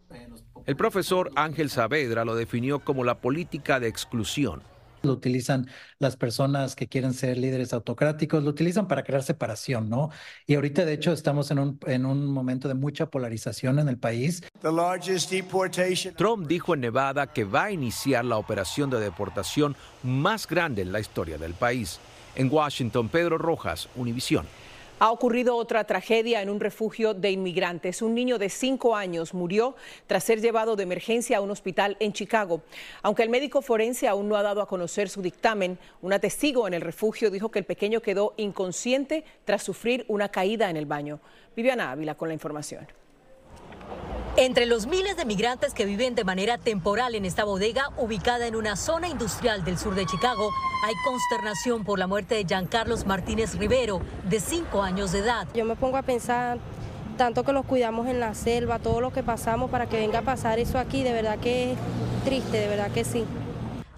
El 0.67 0.77
profesor 0.77 1.31
Ángel 1.35 1.71
Saavedra 1.71 2.27
lo 2.27 2.35
definió 2.35 2.81
como 2.81 3.05
la 3.05 3.21
política 3.23 3.81
de 3.81 3.89
exclusión. 3.89 4.63
Lo 5.03 5.13
utilizan 5.13 5.69
las 5.99 6.17
personas 6.17 6.77
que 6.77 6.89
quieren 6.89 7.15
ser 7.15 7.39
líderes 7.39 7.73
autocráticos, 7.73 8.43
lo 8.43 8.51
utilizan 8.51 8.89
para 8.89 9.03
crear 9.03 9.23
separación, 9.23 9.89
¿no? 9.89 10.11
Y 10.47 10.55
ahorita, 10.55 10.85
de 10.85 10.93
hecho, 10.93 11.13
estamos 11.13 11.51
en 11.51 11.59
un, 11.59 11.79
en 11.87 12.07
un 12.07 12.27
momento 12.27 12.69
de 12.69 12.75
mucha 12.75 13.07
polarización 13.07 13.79
en 13.79 13.89
el 13.89 13.99
país. 13.99 14.43
Trump 16.17 16.47
dijo 16.47 16.75
en 16.75 16.81
Nevada 16.81 17.27
que 17.27 17.45
va 17.45 17.65
a 17.65 17.73
iniciar 17.73 18.25
la 18.25 18.37
operación 18.37 18.91
de 18.91 19.01
deportación 19.01 19.77
más 20.03 20.47
grande 20.47 20.83
en 20.83 20.93
la 20.93 21.01
historia 21.01 21.39
del 21.39 21.55
país. 21.55 21.99
En 22.35 22.49
Washington, 22.51 23.09
Pedro 23.09 23.39
Rojas, 23.39 23.89
Univisión. 23.95 24.47
Ha 25.03 25.11
ocurrido 25.11 25.57
otra 25.57 25.83
tragedia 25.83 26.43
en 26.43 26.49
un 26.49 26.61
refugio 26.61 27.13
de 27.13 27.33
inmigrantes. 27.33 28.03
Un 28.03 28.15
niño 28.15 28.39
de 28.39 28.49
cinco 28.49 28.95
años 28.95 29.35
murió 29.35 29.75
tras 30.07 30.23
ser 30.23 30.41
llevado 30.41 30.77
de 30.77 30.85
emergencia 30.85 31.39
a 31.39 31.41
un 31.41 31.51
hospital 31.51 31.97
en 31.99 32.13
Chicago. 32.13 32.63
Aunque 33.03 33.25
el 33.25 33.29
médico 33.29 33.63
forense 33.63 34.07
aún 34.07 34.29
no 34.29 34.37
ha 34.37 34.45
dado 34.45 34.63
a 34.63 34.69
conocer 34.69 35.09
su 35.09 35.21
dictamen, 35.21 35.77
una 36.03 36.21
testigo 36.21 36.69
en 36.69 36.75
el 36.75 36.83
refugio 36.83 37.33
dijo 37.33 37.51
que 37.51 37.59
el 37.59 37.65
pequeño 37.65 38.01
quedó 38.01 38.35
inconsciente 38.37 39.25
tras 39.45 39.65
sufrir 39.65 40.05
una 40.07 40.29
caída 40.29 40.71
en 40.71 40.77
el 40.77 40.87
baño. 40.87 41.19
Viviana 41.57 41.91
Ávila 41.91 42.15
con 42.15 42.29
la 42.29 42.35
información. 42.35 42.87
Entre 44.39 44.65
los 44.65 44.87
miles 44.87 45.19
de 45.19 45.27
migrantes 45.27 45.75
que 45.75 45.85
viven 45.85 46.15
de 46.15 46.25
manera 46.25 46.57
temporal 46.57 47.15
en 47.15 47.27
esta 47.27 47.45
bodega, 47.45 47.91
ubicada 47.99 48.47
en 48.47 48.57
una 48.57 48.77
zona 48.77 49.09
industrial 49.09 49.63
del 49.63 49.77
sur 49.77 49.95
de 49.95 50.07
Chicago, 50.07 50.51
hay 50.87 50.95
consternación 51.05 51.85
por 51.85 51.99
la 51.99 52.07
muerte 52.07 52.37
de 52.37 52.47
Giancarlos 52.47 53.05
Martínez 53.05 53.57
Rivero, 53.57 54.01
de 54.25 54.41
cinco 54.41 54.83
años 54.83 55.13
de 55.13 55.19
edad. 55.19 55.47
Yo 55.55 55.67
me 55.67 55.77
pongo 55.77 55.99
a 55.99 56.03
pensar 56.03 56.59
tanto 57.19 57.45
que 57.45 57.53
los 57.53 57.67
cuidamos 57.67 58.07
en 58.07 58.21
la 58.21 58.35
selva, 58.35 58.79
todo 58.79 59.03
lo 59.03 59.13
que 59.13 59.23
pasamos 59.23 59.71
para 59.71 59.87
que 59.87 59.99
venga 59.99 60.21
a 60.21 60.23
pasar 60.23 60.59
eso 60.59 60.79
aquí, 60.79 61.03
de 61.03 61.13
verdad 61.13 61.39
que 61.39 61.73
es 61.73 61.79
triste, 62.25 62.57
de 62.57 62.69
verdad 62.69 62.91
que 62.91 63.05
sí. 63.05 63.27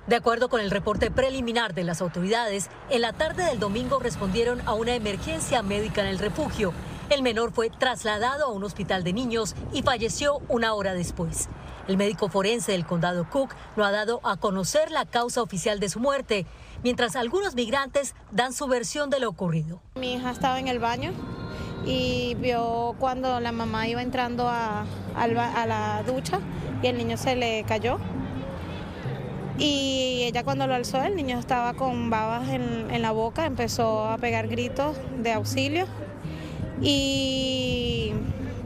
De 0.08 0.16
acuerdo 0.16 0.48
con 0.48 0.60
el 0.60 0.72
reporte 0.72 1.12
preliminar 1.12 1.74
de 1.74 1.84
las 1.84 2.02
autoridades, 2.02 2.70
en 2.90 3.02
la 3.02 3.12
tarde 3.12 3.44
del 3.44 3.60
domingo 3.60 4.00
respondieron 4.00 4.60
a 4.66 4.74
una 4.74 4.96
emergencia 4.96 5.62
médica 5.62 6.00
en 6.00 6.08
el 6.08 6.18
refugio 6.18 6.74
el 7.10 7.22
menor 7.22 7.52
fue 7.52 7.70
trasladado 7.70 8.46
a 8.46 8.52
un 8.52 8.64
hospital 8.64 9.04
de 9.04 9.12
niños 9.12 9.54
y 9.72 9.82
falleció 9.82 10.40
una 10.48 10.74
hora 10.74 10.94
después. 10.94 11.48
El 11.86 11.96
médico 11.98 12.28
forense 12.28 12.72
del 12.72 12.86
condado 12.86 13.28
Cook 13.28 13.54
no 13.76 13.84
ha 13.84 13.90
dado 13.90 14.20
a 14.24 14.36
conocer 14.36 14.90
la 14.90 15.04
causa 15.04 15.42
oficial 15.42 15.80
de 15.80 15.90
su 15.90 16.00
muerte, 16.00 16.46
mientras 16.82 17.14
algunos 17.14 17.54
migrantes 17.54 18.14
dan 18.30 18.52
su 18.52 18.66
versión 18.66 19.10
de 19.10 19.20
lo 19.20 19.28
ocurrido. 19.28 19.82
Mi 19.96 20.14
hija 20.14 20.30
estaba 20.30 20.58
en 20.58 20.68
el 20.68 20.78
baño 20.78 21.12
y 21.84 22.36
vio 22.40 22.94
cuando 22.98 23.38
la 23.40 23.52
mamá 23.52 23.86
iba 23.86 24.00
entrando 24.00 24.48
a, 24.48 24.86
la 25.14 26.02
ducha 26.06 26.40
y 26.82 26.86
el 26.86 26.96
niño 26.96 27.18
se 27.18 27.36
le 27.36 27.64
cayó. 27.64 27.98
Y 29.58 30.22
ella 30.24 30.42
cuando 30.42 30.66
lo 30.66 30.74
alzó, 30.74 31.02
el 31.02 31.14
niño 31.14 31.38
estaba 31.38 31.74
con 31.74 32.10
babas 32.10 32.48
en, 32.48 32.90
en 32.90 33.02
la 33.02 33.12
boca, 33.12 33.46
empezó 33.46 34.06
a 34.06 34.16
pegar 34.18 34.48
gritos 34.48 34.96
de 35.18 35.32
auxilio 35.32 35.86
y 36.80 38.12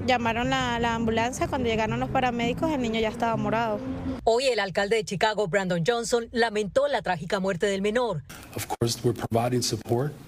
llamaron 0.06 0.52
a 0.52 0.78
la 0.78 0.94
ambulancia. 0.94 1.48
Cuando 1.48 1.68
llegaron 1.68 2.00
los 2.00 2.10
paramédicos, 2.10 2.70
el 2.70 2.80
niño 2.80 3.00
ya 3.00 3.08
estaba 3.08 3.36
morado. 3.36 3.78
Hoy 4.24 4.46
el 4.46 4.60
alcalde 4.60 4.96
de 4.96 5.04
Chicago, 5.04 5.46
Brandon 5.48 5.82
Johnson, 5.86 6.28
lamentó 6.32 6.88
la 6.88 7.02
trágica 7.02 7.40
muerte 7.40 7.66
del 7.66 7.82
menor. 7.82 8.22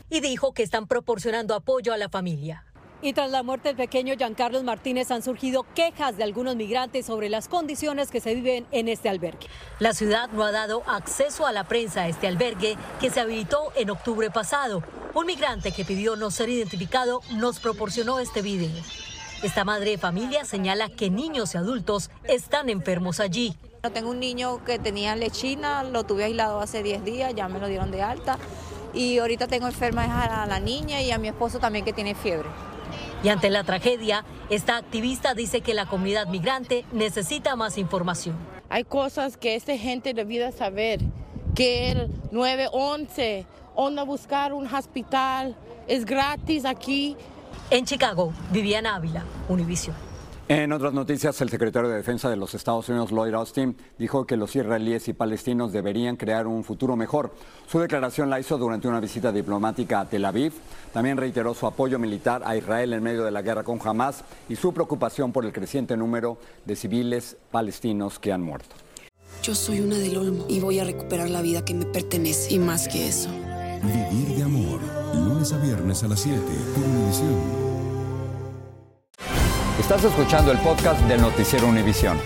Y 0.08 0.20
dijo 0.20 0.54
que 0.54 0.62
están 0.62 0.86
proporcionando 0.86 1.54
apoyo 1.54 1.92
a 1.92 1.98
la 1.98 2.08
familia. 2.08 2.64
Y 3.02 3.14
tras 3.14 3.30
la 3.30 3.42
muerte 3.42 3.68
del 3.68 3.76
pequeño 3.76 4.14
Giancarlos 4.14 4.62
Martínez 4.62 5.10
han 5.10 5.22
surgido 5.22 5.64
quejas 5.74 6.18
de 6.18 6.24
algunos 6.24 6.56
migrantes 6.56 7.06
sobre 7.06 7.30
las 7.30 7.48
condiciones 7.48 8.10
que 8.10 8.20
se 8.20 8.34
viven 8.34 8.66
en 8.72 8.88
este 8.88 9.08
albergue. 9.08 9.46
La 9.78 9.94
ciudad 9.94 10.28
no 10.32 10.44
ha 10.44 10.52
dado 10.52 10.82
acceso 10.86 11.46
a 11.46 11.52
la 11.52 11.64
prensa 11.64 12.02
a 12.02 12.08
este 12.08 12.26
albergue 12.26 12.76
que 13.00 13.08
se 13.08 13.20
habilitó 13.20 13.72
en 13.74 13.88
octubre 13.88 14.30
pasado. 14.30 14.82
Un 15.14 15.24
migrante 15.24 15.72
que 15.72 15.86
pidió 15.86 16.14
no 16.16 16.30
ser 16.30 16.50
identificado 16.50 17.22
nos 17.32 17.58
proporcionó 17.58 18.18
este 18.20 18.42
video. 18.42 18.82
Esta 19.42 19.64
madre 19.64 19.92
de 19.92 19.98
familia 19.98 20.44
señala 20.44 20.90
que 20.90 21.08
niños 21.08 21.54
y 21.54 21.56
adultos 21.56 22.10
están 22.24 22.68
enfermos 22.68 23.18
allí. 23.18 23.56
Tengo 23.94 24.10
un 24.10 24.20
niño 24.20 24.62
que 24.66 24.78
tenía 24.78 25.16
lechina, 25.16 25.82
lo 25.84 26.04
tuve 26.04 26.24
aislado 26.24 26.60
hace 26.60 26.82
10 26.82 27.02
días, 27.02 27.34
ya 27.34 27.48
me 27.48 27.60
lo 27.60 27.66
dieron 27.66 27.90
de 27.90 28.02
alta. 28.02 28.36
Y 28.92 29.16
ahorita 29.16 29.46
tengo 29.46 29.66
enferma 29.68 30.42
a 30.42 30.46
la 30.46 30.60
niña 30.60 31.00
y 31.00 31.10
a 31.10 31.16
mi 31.16 31.28
esposo 31.28 31.60
también 31.60 31.86
que 31.86 31.94
tiene 31.94 32.14
fiebre. 32.14 32.50
Y 33.22 33.28
ante 33.28 33.50
la 33.50 33.64
tragedia, 33.64 34.24
esta 34.48 34.78
activista 34.78 35.34
dice 35.34 35.60
que 35.60 35.74
la 35.74 35.86
comunidad 35.86 36.26
migrante 36.28 36.86
necesita 36.92 37.54
más 37.54 37.76
información. 37.76 38.36
Hay 38.70 38.84
cosas 38.84 39.36
que 39.36 39.56
esta 39.56 39.76
gente 39.76 40.14
debiera 40.14 40.52
saber, 40.52 41.00
que 41.54 41.90
el 41.90 42.10
911, 42.30 43.46
donde 43.76 44.02
buscar 44.04 44.52
un 44.54 44.66
hospital, 44.72 45.54
es 45.86 46.06
gratis 46.06 46.64
aquí. 46.64 47.16
En 47.70 47.84
Chicago, 47.84 48.32
Viviana 48.52 48.94
Ávila, 48.94 49.24
Univision. 49.48 50.09
En 50.50 50.72
otras 50.72 50.92
noticias, 50.92 51.40
el 51.42 51.48
secretario 51.48 51.88
de 51.88 51.94
Defensa 51.94 52.28
de 52.28 52.34
los 52.34 52.54
Estados 52.54 52.88
Unidos, 52.88 53.12
Lloyd 53.12 53.34
Austin, 53.34 53.76
dijo 54.00 54.26
que 54.26 54.36
los 54.36 54.56
israelíes 54.56 55.06
y 55.06 55.12
palestinos 55.12 55.70
deberían 55.70 56.16
crear 56.16 56.48
un 56.48 56.64
futuro 56.64 56.96
mejor. 56.96 57.32
Su 57.68 57.78
declaración 57.78 58.28
la 58.28 58.40
hizo 58.40 58.58
durante 58.58 58.88
una 58.88 58.98
visita 58.98 59.30
diplomática 59.30 60.00
a 60.00 60.08
Tel 60.08 60.24
Aviv. 60.24 60.52
También 60.92 61.18
reiteró 61.18 61.54
su 61.54 61.68
apoyo 61.68 62.00
militar 62.00 62.42
a 62.44 62.56
Israel 62.56 62.94
en 62.94 63.02
medio 63.04 63.22
de 63.22 63.30
la 63.30 63.42
guerra 63.42 63.62
con 63.62 63.78
Hamas 63.80 64.24
y 64.48 64.56
su 64.56 64.74
preocupación 64.74 65.30
por 65.30 65.44
el 65.44 65.52
creciente 65.52 65.96
número 65.96 66.36
de 66.64 66.74
civiles 66.74 67.36
palestinos 67.52 68.18
que 68.18 68.32
han 68.32 68.42
muerto. 68.42 68.74
Yo 69.44 69.54
soy 69.54 69.78
una 69.78 69.98
del 69.98 70.16
Olmo 70.16 70.46
y 70.48 70.58
voy 70.58 70.80
a 70.80 70.84
recuperar 70.84 71.30
la 71.30 71.42
vida 71.42 71.64
que 71.64 71.74
me 71.74 71.86
pertenece 71.86 72.54
y 72.54 72.58
más 72.58 72.88
que 72.88 73.06
eso. 73.06 73.30
Vivir 73.30 74.36
de 74.36 74.42
amor, 74.42 74.80
lunes 75.14 75.52
a 75.52 75.58
viernes 75.58 76.02
a 76.02 76.08
las 76.08 76.18
7 76.18 76.40
por 76.74 76.82
Univisión. 76.82 77.69
Estás 79.80 80.04
escuchando 80.04 80.52
el 80.52 80.58
podcast 80.58 81.00
del 81.08 81.22
noticiero 81.22 81.66
Univisión. 81.66 82.20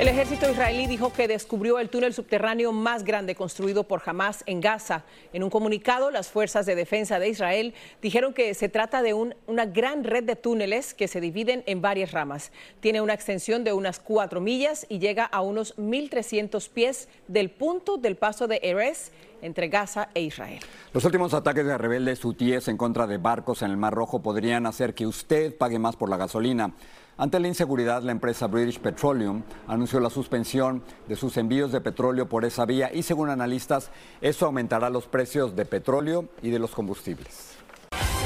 El 0.00 0.08
ejército 0.08 0.50
israelí 0.50 0.88
dijo 0.88 1.12
que 1.12 1.28
descubrió 1.28 1.78
el 1.78 1.88
túnel 1.88 2.12
subterráneo 2.12 2.72
más 2.72 3.04
grande 3.04 3.36
construido 3.36 3.84
por 3.84 4.02
Hamas 4.04 4.42
en 4.46 4.60
Gaza. 4.60 5.04
En 5.32 5.44
un 5.44 5.48
comunicado, 5.48 6.10
las 6.10 6.28
fuerzas 6.28 6.66
de 6.66 6.74
defensa 6.74 7.20
de 7.20 7.28
Israel 7.28 7.74
dijeron 8.02 8.34
que 8.34 8.52
se 8.54 8.68
trata 8.68 9.02
de 9.02 9.14
una 9.14 9.66
gran 9.66 10.02
red 10.02 10.24
de 10.24 10.34
túneles 10.34 10.94
que 10.94 11.06
se 11.06 11.20
dividen 11.20 11.62
en 11.66 11.80
varias 11.80 12.10
ramas. 12.10 12.50
Tiene 12.80 13.00
una 13.00 13.14
extensión 13.14 13.62
de 13.62 13.72
unas 13.72 14.00
cuatro 14.00 14.40
millas 14.40 14.84
y 14.88 14.98
llega 14.98 15.24
a 15.24 15.42
unos 15.42 15.76
1.300 15.76 16.68
pies 16.68 17.08
del 17.28 17.50
punto 17.50 17.98
del 17.98 18.16
paso 18.16 18.48
de 18.48 18.58
Erez 18.64 19.12
entre 19.42 19.68
Gaza 19.68 20.08
e 20.14 20.22
Israel. 20.22 20.60
Los 20.92 21.04
últimos 21.04 21.34
ataques 21.34 21.66
de 21.66 21.78
rebeldes 21.78 22.24
hutíes 22.24 22.68
en 22.68 22.76
contra 22.76 23.06
de 23.06 23.18
barcos 23.18 23.62
en 23.62 23.70
el 23.70 23.76
Mar 23.76 23.94
Rojo 23.94 24.22
podrían 24.22 24.66
hacer 24.66 24.94
que 24.94 25.06
usted 25.06 25.56
pague 25.56 25.78
más 25.78 25.96
por 25.96 26.08
la 26.08 26.16
gasolina. 26.16 26.72
Ante 27.18 27.40
la 27.40 27.48
inseguridad, 27.48 28.02
la 28.02 28.12
empresa 28.12 28.46
British 28.46 28.78
Petroleum 28.78 29.42
anunció 29.66 30.00
la 30.00 30.10
suspensión 30.10 30.82
de 31.08 31.16
sus 31.16 31.38
envíos 31.38 31.72
de 31.72 31.80
petróleo 31.80 32.28
por 32.28 32.44
esa 32.44 32.66
vía 32.66 32.90
y 32.92 33.02
según 33.02 33.30
analistas, 33.30 33.90
eso 34.20 34.44
aumentará 34.44 34.90
los 34.90 35.06
precios 35.06 35.56
de 35.56 35.64
petróleo 35.64 36.28
y 36.42 36.50
de 36.50 36.58
los 36.58 36.72
combustibles. 36.72 37.56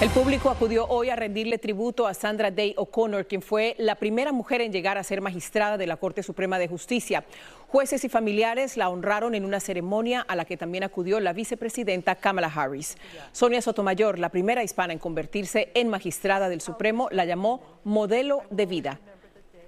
El 0.01 0.09
público 0.09 0.49
acudió 0.49 0.87
hoy 0.87 1.11
a 1.11 1.15
rendirle 1.15 1.59
tributo 1.59 2.07
a 2.07 2.15
Sandra 2.15 2.51
Day 2.51 2.73
O'Connor, 2.79 3.27
quien 3.27 3.43
fue 3.43 3.75
la 3.77 3.97
primera 3.97 4.33
mujer 4.33 4.63
en 4.63 4.73
llegar 4.73 4.97
a 4.97 5.05
ser 5.05 5.21
magistrada 5.21 5.77
de 5.77 5.87
la 5.87 5.99
Corte 5.99 6.23
Suprema 6.23 6.59
de 6.59 6.69
Justicia. 6.69 7.23
Jueces 7.71 8.05
y 8.05 8.09
familiares 8.09 8.77
la 8.77 8.89
honraron 8.89 9.37
en 9.37 9.45
una 9.45 9.61
ceremonia 9.61 10.25
a 10.27 10.35
la 10.35 10.45
que 10.45 10.57
también 10.57 10.83
acudió 10.83 11.21
la 11.21 11.33
vicepresidenta 11.33 12.17
Kamala 12.17 12.51
Harris. 12.53 12.97
Sonia 13.31 13.63
Sotomayor, 13.63 14.19
la 14.19 14.31
primera 14.31 14.65
hispana 14.65 14.93
en 14.93 14.99
convertirse 14.99 15.71
en 15.75 15.87
magistrada 15.87 16.49
del 16.49 16.61
Supremo, 16.63 17.07
la 17.13 17.25
llamó 17.27 17.63
modelo 17.85 18.43
de 18.51 18.67
vida. 18.67 18.99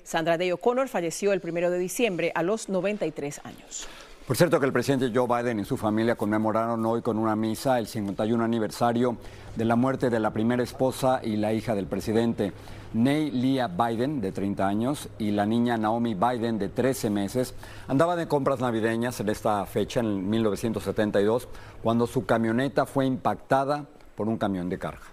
Sandra 0.02 0.36
Day 0.36 0.50
O'Connor 0.50 0.88
falleció 0.88 1.32
el 1.32 1.40
primero 1.40 1.70
de 1.70 1.78
diciembre 1.78 2.32
a 2.34 2.42
los 2.42 2.68
93 2.68 3.40
años. 3.44 3.86
Por 4.26 4.36
cierto 4.36 4.60
que 4.60 4.66
el 4.66 4.72
presidente 4.72 5.10
Joe 5.12 5.26
Biden 5.26 5.58
y 5.58 5.64
su 5.64 5.76
familia 5.76 6.14
conmemoraron 6.14 6.86
hoy 6.86 7.02
con 7.02 7.18
una 7.18 7.34
misa 7.34 7.80
el 7.80 7.88
51 7.88 8.44
aniversario 8.44 9.16
de 9.56 9.64
la 9.64 9.74
muerte 9.74 10.10
de 10.10 10.20
la 10.20 10.30
primera 10.30 10.62
esposa 10.62 11.20
y 11.24 11.36
la 11.36 11.52
hija 11.52 11.74
del 11.74 11.86
presidente, 11.86 12.52
Ney 12.94 13.32
Leah 13.32 13.66
Biden, 13.66 14.20
de 14.20 14.30
30 14.30 14.66
años, 14.66 15.08
y 15.18 15.32
la 15.32 15.44
niña 15.44 15.76
Naomi 15.76 16.14
Biden, 16.14 16.60
de 16.60 16.68
13 16.68 17.10
meses. 17.10 17.54
Andaba 17.88 18.14
de 18.14 18.28
compras 18.28 18.60
navideñas 18.60 19.18
en 19.18 19.28
esta 19.28 19.66
fecha, 19.66 19.98
en 19.98 20.30
1972, 20.30 21.48
cuando 21.82 22.06
su 22.06 22.24
camioneta 22.24 22.86
fue 22.86 23.06
impactada 23.06 23.86
por 24.14 24.28
un 24.28 24.38
camión 24.38 24.68
de 24.68 24.78
carga. 24.78 25.11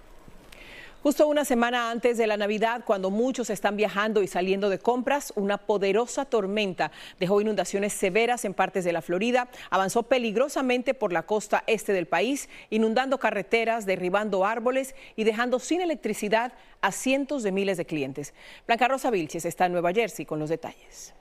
Justo 1.01 1.27
una 1.27 1.46
semana 1.46 1.91
antes 1.91 2.18
de 2.18 2.27
la 2.27 2.36
Navidad, 2.36 2.82
cuando 2.86 3.10
muchos 3.10 3.50
están 3.50 3.77
viajando 3.77 4.22
y 4.22 4.27
saliendo 4.27 4.70
de 4.70 4.79
compras, 4.79 5.32
una 5.38 5.58
poderosa 5.58 6.25
tormenta 6.25 6.91
dejó 7.22 7.39
inundaciones 7.39 7.94
severas 7.94 8.44
en 8.44 8.53
partes 8.53 8.84
de 8.84 8.91
la 8.91 9.01
Florida, 9.01 9.48
avanzó 9.70 10.03
peligrosamente 10.03 10.94
por 10.94 11.13
la 11.13 11.24
costa 11.24 11.63
este 11.68 11.94
del 11.94 12.06
país, 12.06 12.50
inundando 12.70 13.18
carreteras, 13.18 13.86
derribando 13.86 14.44
árboles 14.46 14.94
y 15.15 15.24
dejando 15.24 15.60
sin 15.60 15.79
electricidad 15.79 16.51
a 16.82 16.91
cientos 16.91 17.44
de 17.44 17.53
miles 17.53 17.77
de 17.77 17.86
clientes. 17.86 18.34
Blanca 18.68 18.89
Rosa 18.89 19.10
Vilches 19.10 19.46
está 19.46 19.68
en 19.68 19.72
Nueva 19.72 19.94
Jersey 19.94 20.25
con 20.25 20.38
los 20.38 20.50
detalles. 20.50 21.13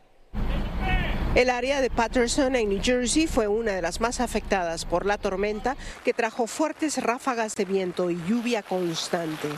El 1.34 1.50
área 1.50 1.80
de 1.80 1.90
Patterson 1.90 2.56
en 2.56 2.70
New 2.70 2.80
Jersey 2.82 3.26
fue 3.26 3.48
una 3.48 3.72
de 3.72 3.82
las 3.82 4.00
más 4.00 4.20
afectadas 4.20 4.84
por 4.86 5.04
la 5.04 5.18
tormenta 5.18 5.76
que 6.04 6.14
trajo 6.14 6.46
fuertes 6.46 7.02
ráfagas 7.02 7.54
de 7.54 7.66
viento 7.66 8.10
y 8.10 8.16
lluvia 8.26 8.62
constante. 8.62 9.48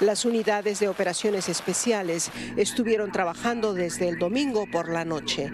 Las 0.00 0.24
unidades 0.24 0.80
de 0.80 0.88
operaciones 0.88 1.48
especiales 1.48 2.30
estuvieron 2.56 3.12
trabajando 3.12 3.74
desde 3.74 4.08
el 4.08 4.18
domingo 4.18 4.64
por 4.72 4.88
la 4.88 5.04
noche. 5.04 5.52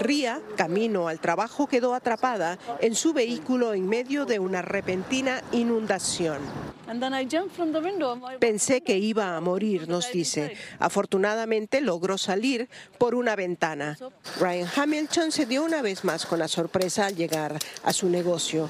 Ria, 0.00 0.40
camino 0.56 1.08
al 1.08 1.20
trabajo, 1.20 1.66
quedó 1.66 1.94
atrapada 1.94 2.58
en 2.80 2.94
su 2.94 3.12
vehículo 3.12 3.74
en 3.74 3.88
medio 3.88 4.26
de 4.26 4.38
una 4.38 4.60
repentina 4.60 5.40
inundación. 5.52 6.38
Pensé 8.40 8.82
que 8.82 8.98
iba 8.98 9.36
a 9.36 9.40
morir, 9.40 9.88
nos 9.88 10.12
dice. 10.12 10.56
Afortunadamente 10.78 11.80
logró 11.80 12.18
salir 12.18 12.68
por 12.98 13.14
una 13.14 13.36
ventana. 13.36 13.83
Ryan 14.40 14.68
Hamilton 14.76 15.32
se 15.32 15.46
dio 15.46 15.64
una 15.64 15.82
vez 15.82 16.04
más 16.04 16.26
con 16.26 16.38
la 16.38 16.48
sorpresa 16.48 17.06
al 17.06 17.16
llegar 17.16 17.58
a 17.82 17.92
su 17.92 18.08
negocio. 18.08 18.68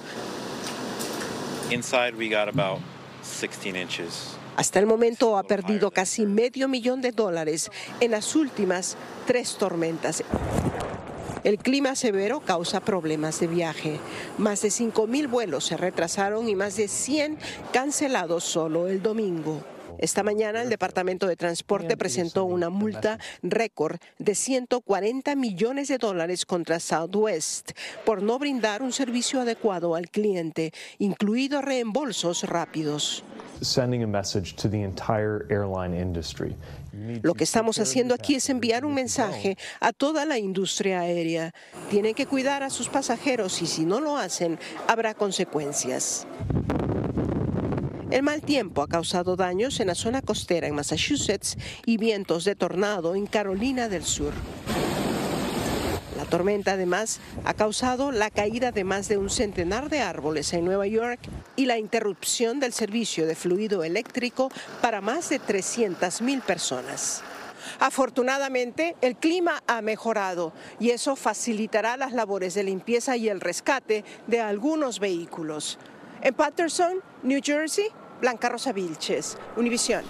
Inside 1.70 2.14
we 2.16 2.28
got 2.28 2.48
about 2.48 2.80
16 3.22 3.76
inches. 3.76 4.36
Hasta 4.56 4.78
el 4.78 4.86
momento 4.86 5.36
ha 5.36 5.42
perdido 5.42 5.90
casi 5.90 6.26
medio 6.26 6.68
millón 6.68 7.00
de 7.00 7.10
dólares 7.10 7.70
en 8.00 8.12
las 8.12 8.36
últimas 8.36 8.96
tres 9.26 9.56
tormentas. 9.56 10.22
El 11.42 11.58
clima 11.58 11.94
severo 11.96 12.40
causa 12.40 12.80
problemas 12.80 13.40
de 13.40 13.48
viaje. 13.48 13.98
Más 14.38 14.62
de 14.62 14.68
5.000 14.68 15.28
vuelos 15.28 15.64
se 15.64 15.76
retrasaron 15.76 16.48
y 16.48 16.54
más 16.54 16.76
de 16.76 16.88
100 16.88 17.38
cancelados 17.72 18.44
solo 18.44 18.88
el 18.88 19.02
domingo. 19.02 19.62
Esta 19.98 20.22
mañana 20.22 20.62
el 20.62 20.70
Departamento 20.70 21.26
de 21.26 21.36
Transporte 21.36 21.96
presentó 21.96 22.44
una 22.44 22.70
multa 22.70 23.18
récord 23.42 23.98
de 24.18 24.34
140 24.34 25.34
millones 25.36 25.88
de 25.88 25.98
dólares 25.98 26.46
contra 26.46 26.80
Southwest 26.80 27.72
por 28.04 28.22
no 28.22 28.38
brindar 28.38 28.82
un 28.82 28.92
servicio 28.92 29.40
adecuado 29.40 29.94
al 29.94 30.10
cliente, 30.10 30.72
incluido 30.98 31.62
reembolsos 31.62 32.44
rápidos. 32.44 33.24
Lo 37.22 37.34
que 37.34 37.44
estamos 37.44 37.78
haciendo 37.78 38.14
aquí 38.14 38.34
es 38.34 38.50
enviar 38.50 38.84
un 38.84 38.94
mensaje 38.94 39.56
a 39.80 39.92
toda 39.92 40.24
la 40.24 40.38
industria 40.38 41.00
aérea. 41.00 41.52
Tienen 41.90 42.14
que 42.14 42.26
cuidar 42.26 42.62
a 42.62 42.70
sus 42.70 42.88
pasajeros 42.88 43.62
y 43.62 43.66
si 43.66 43.84
no 43.84 44.00
lo 44.00 44.16
hacen, 44.16 44.58
habrá 44.86 45.14
consecuencias. 45.14 46.26
El 48.14 48.22
mal 48.22 48.42
tiempo 48.42 48.80
ha 48.80 48.86
causado 48.86 49.34
daños 49.34 49.80
en 49.80 49.88
la 49.88 49.96
zona 49.96 50.22
costera 50.22 50.68
en 50.68 50.76
Massachusetts 50.76 51.56
y 51.84 51.96
vientos 51.96 52.44
de 52.44 52.54
tornado 52.54 53.16
en 53.16 53.26
Carolina 53.26 53.88
del 53.88 54.04
Sur. 54.04 54.32
La 56.16 56.24
tormenta 56.24 56.74
además 56.74 57.18
ha 57.44 57.54
causado 57.54 58.12
la 58.12 58.30
caída 58.30 58.70
de 58.70 58.84
más 58.84 59.08
de 59.08 59.18
un 59.18 59.30
centenar 59.30 59.90
de 59.90 59.98
árboles 59.98 60.52
en 60.52 60.64
Nueva 60.64 60.86
York 60.86 61.18
y 61.56 61.66
la 61.66 61.76
interrupción 61.76 62.60
del 62.60 62.72
servicio 62.72 63.26
de 63.26 63.34
fluido 63.34 63.82
eléctrico 63.82 64.48
para 64.80 65.00
más 65.00 65.28
de 65.30 65.40
300.000 65.40 66.40
personas. 66.42 67.20
Afortunadamente, 67.80 68.94
el 69.00 69.16
clima 69.16 69.60
ha 69.66 69.82
mejorado 69.82 70.52
y 70.78 70.90
eso 70.90 71.16
facilitará 71.16 71.96
las 71.96 72.12
labores 72.12 72.54
de 72.54 72.62
limpieza 72.62 73.16
y 73.16 73.28
el 73.28 73.40
rescate 73.40 74.04
de 74.28 74.40
algunos 74.40 75.00
vehículos. 75.00 75.80
En 76.22 76.32
Patterson, 76.32 77.00
New 77.24 77.40
Jersey, 77.42 77.88
Blanca 78.20 78.48
Rosa 78.48 78.72
Vilches, 78.72 79.36
Univisión. 79.56 80.04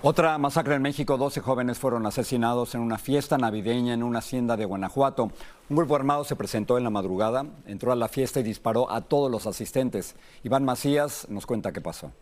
Otra 0.00 0.38
masacre 0.38 0.76
en 0.76 0.82
México, 0.82 1.16
12 1.16 1.40
jóvenes 1.40 1.78
fueron 1.78 2.06
asesinados 2.06 2.76
en 2.76 2.82
una 2.82 2.98
fiesta 2.98 3.36
navideña 3.36 3.94
en 3.94 4.04
una 4.04 4.20
hacienda 4.20 4.56
de 4.56 4.64
Guanajuato. 4.64 5.32
Un 5.68 5.76
grupo 5.76 5.96
armado 5.96 6.22
se 6.22 6.36
presentó 6.36 6.78
en 6.78 6.84
la 6.84 6.90
madrugada, 6.90 7.44
entró 7.66 7.90
a 7.90 7.96
la 7.96 8.06
fiesta 8.06 8.38
y 8.38 8.44
disparó 8.44 8.92
a 8.92 9.00
todos 9.00 9.28
los 9.28 9.48
asistentes. 9.48 10.14
Iván 10.44 10.64
Macías 10.64 11.26
nos 11.28 11.46
cuenta 11.46 11.72
qué 11.72 11.80
pasó. 11.80 12.12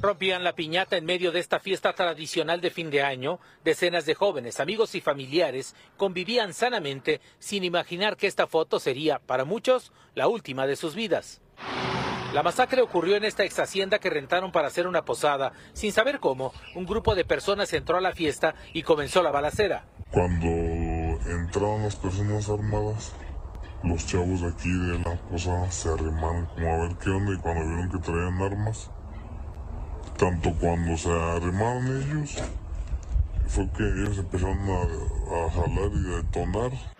Rompían 0.00 0.44
la 0.44 0.54
piñata 0.54 0.98
en 0.98 1.06
medio 1.06 1.32
de 1.32 1.40
esta 1.40 1.58
fiesta 1.58 1.94
tradicional 1.94 2.60
de 2.60 2.70
fin 2.70 2.90
de 2.90 3.02
año. 3.02 3.40
Decenas 3.64 4.06
de 4.06 4.14
jóvenes, 4.14 4.60
amigos 4.60 4.94
y 4.94 5.00
familiares 5.00 5.74
convivían 5.96 6.54
sanamente 6.54 7.20
sin 7.38 7.64
imaginar 7.64 8.16
que 8.16 8.26
esta 8.26 8.46
foto 8.46 8.78
sería, 8.78 9.18
para 9.18 9.44
muchos, 9.44 9.92
la 10.14 10.28
última 10.28 10.66
de 10.66 10.76
sus 10.76 10.94
vidas. 10.94 11.40
La 12.34 12.42
masacre 12.42 12.82
ocurrió 12.82 13.14
en 13.14 13.24
esta 13.24 13.44
ex 13.44 13.60
hacienda 13.60 14.00
que 14.00 14.10
rentaron 14.10 14.50
para 14.50 14.66
hacer 14.66 14.88
una 14.88 15.04
posada. 15.04 15.52
Sin 15.72 15.92
saber 15.92 16.18
cómo, 16.18 16.52
un 16.74 16.84
grupo 16.84 17.14
de 17.14 17.24
personas 17.24 17.72
entró 17.72 17.96
a 17.96 18.00
la 18.00 18.10
fiesta 18.10 18.56
y 18.72 18.82
comenzó 18.82 19.22
la 19.22 19.30
balacera. 19.30 19.84
Cuando 20.10 20.48
entraron 21.30 21.84
las 21.84 21.94
personas 21.94 22.48
armadas, 22.48 23.12
los 23.84 24.04
chavos 24.04 24.40
de 24.40 24.48
aquí 24.48 24.68
de 24.68 24.98
la 24.98 25.16
posada 25.30 25.70
se 25.70 25.88
arrimaron 25.90 26.46
como 26.46 26.68
a 26.68 26.78
ver 26.88 26.96
qué 26.96 27.10
onda 27.10 27.34
y 27.34 27.36
cuando 27.36 27.68
vieron 27.68 27.90
que 27.90 27.98
traían 27.98 28.42
armas, 28.42 28.90
tanto 30.16 30.52
cuando 30.60 30.96
se 30.96 31.12
arrimaron 31.12 32.02
ellos, 32.02 32.42
fue 33.46 33.68
que 33.76 33.84
ellos 33.84 34.18
empezaron 34.18 34.58
a, 34.58 34.82
a 35.36 35.50
jalar 35.50 35.90
y 35.92 36.14
a 36.14 36.16
detonar. 36.16 36.93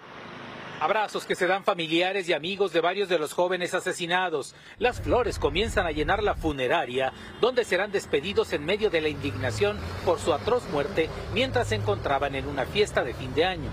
Abrazos 0.85 1.25
que 1.25 1.35
se 1.35 1.47
dan 1.47 1.65
familiares 1.65 2.29
y 2.29 2.35
amigos 2.35 2.75
de 2.75 2.83
varios 2.83 3.09
de 3.09 3.19
los 3.19 3.33
jóvenes 3.33 3.73
asesinados. 3.73 4.55
Las 4.79 5.01
flores 5.01 5.39
comienzan 5.39 5.87
a 5.87 5.93
llenar 5.93 6.23
la 6.23 6.35
funeraria, 6.35 7.11
donde 7.41 7.65
serán 7.65 7.91
despedidos 7.91 8.53
en 8.53 8.67
medio 8.67 8.91
de 8.91 9.01
la 9.01 9.09
indignación 9.09 9.79
por 10.05 10.19
su 10.19 10.35
atroz 10.35 10.63
muerte 10.69 11.09
mientras 11.33 11.69
se 11.69 11.77
encontraban 11.77 12.35
en 12.35 12.47
una 12.47 12.67
fiesta 12.67 13.03
de 13.03 13.15
fin 13.15 13.33
de 13.33 13.47
año. 13.47 13.71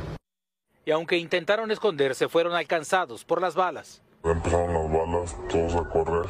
Y 0.86 0.92
aunque 0.92 1.18
intentaron 1.18 1.70
esconderse, 1.70 2.30
fueron 2.30 2.54
alcanzados 2.54 3.26
por 3.26 3.42
las 3.42 3.56
balas. 3.56 4.02
Empezaron 4.24 4.74
las 4.74 4.90
balas, 4.90 5.36
todos 5.50 5.76
a 5.76 5.90
correr. 5.90 6.30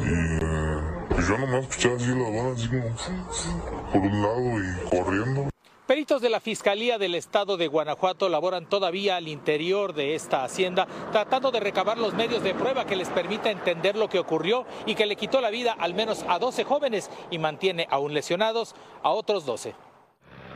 Y 0.00 1.14
pues 1.14 1.28
yo 1.28 1.38
nomás 1.38 1.68
escuché 1.68 1.94
así 1.94 2.08
las 2.08 2.34
balas, 2.34 2.54
así 2.58 2.68
como 2.68 3.92
por 3.92 4.00
un 4.00 4.22
lado 4.22 4.58
y 4.58 4.90
corriendo. 4.90 5.50
Peritos 5.88 6.20
de 6.20 6.28
la 6.28 6.38
Fiscalía 6.38 6.98
del 6.98 7.14
Estado 7.14 7.56
de 7.56 7.66
Guanajuato 7.66 8.28
laboran 8.28 8.68
todavía 8.68 9.16
al 9.16 9.26
interior 9.26 9.94
de 9.94 10.14
esta 10.14 10.44
hacienda, 10.44 10.86
tratando 11.12 11.50
de 11.50 11.60
recabar 11.60 11.96
los 11.96 12.12
medios 12.12 12.42
de 12.42 12.52
prueba 12.52 12.84
que 12.84 12.94
les 12.94 13.08
permita 13.08 13.50
entender 13.50 13.96
lo 13.96 14.10
que 14.10 14.18
ocurrió 14.18 14.66
y 14.84 14.94
que 14.94 15.06
le 15.06 15.16
quitó 15.16 15.40
la 15.40 15.48
vida 15.48 15.72
al 15.72 15.94
menos 15.94 16.26
a 16.28 16.38
12 16.38 16.64
jóvenes 16.64 17.08
y 17.30 17.38
mantiene 17.38 17.86
aún 17.90 18.12
lesionados 18.12 18.74
a 19.02 19.08
otros 19.08 19.46
12. 19.46 19.74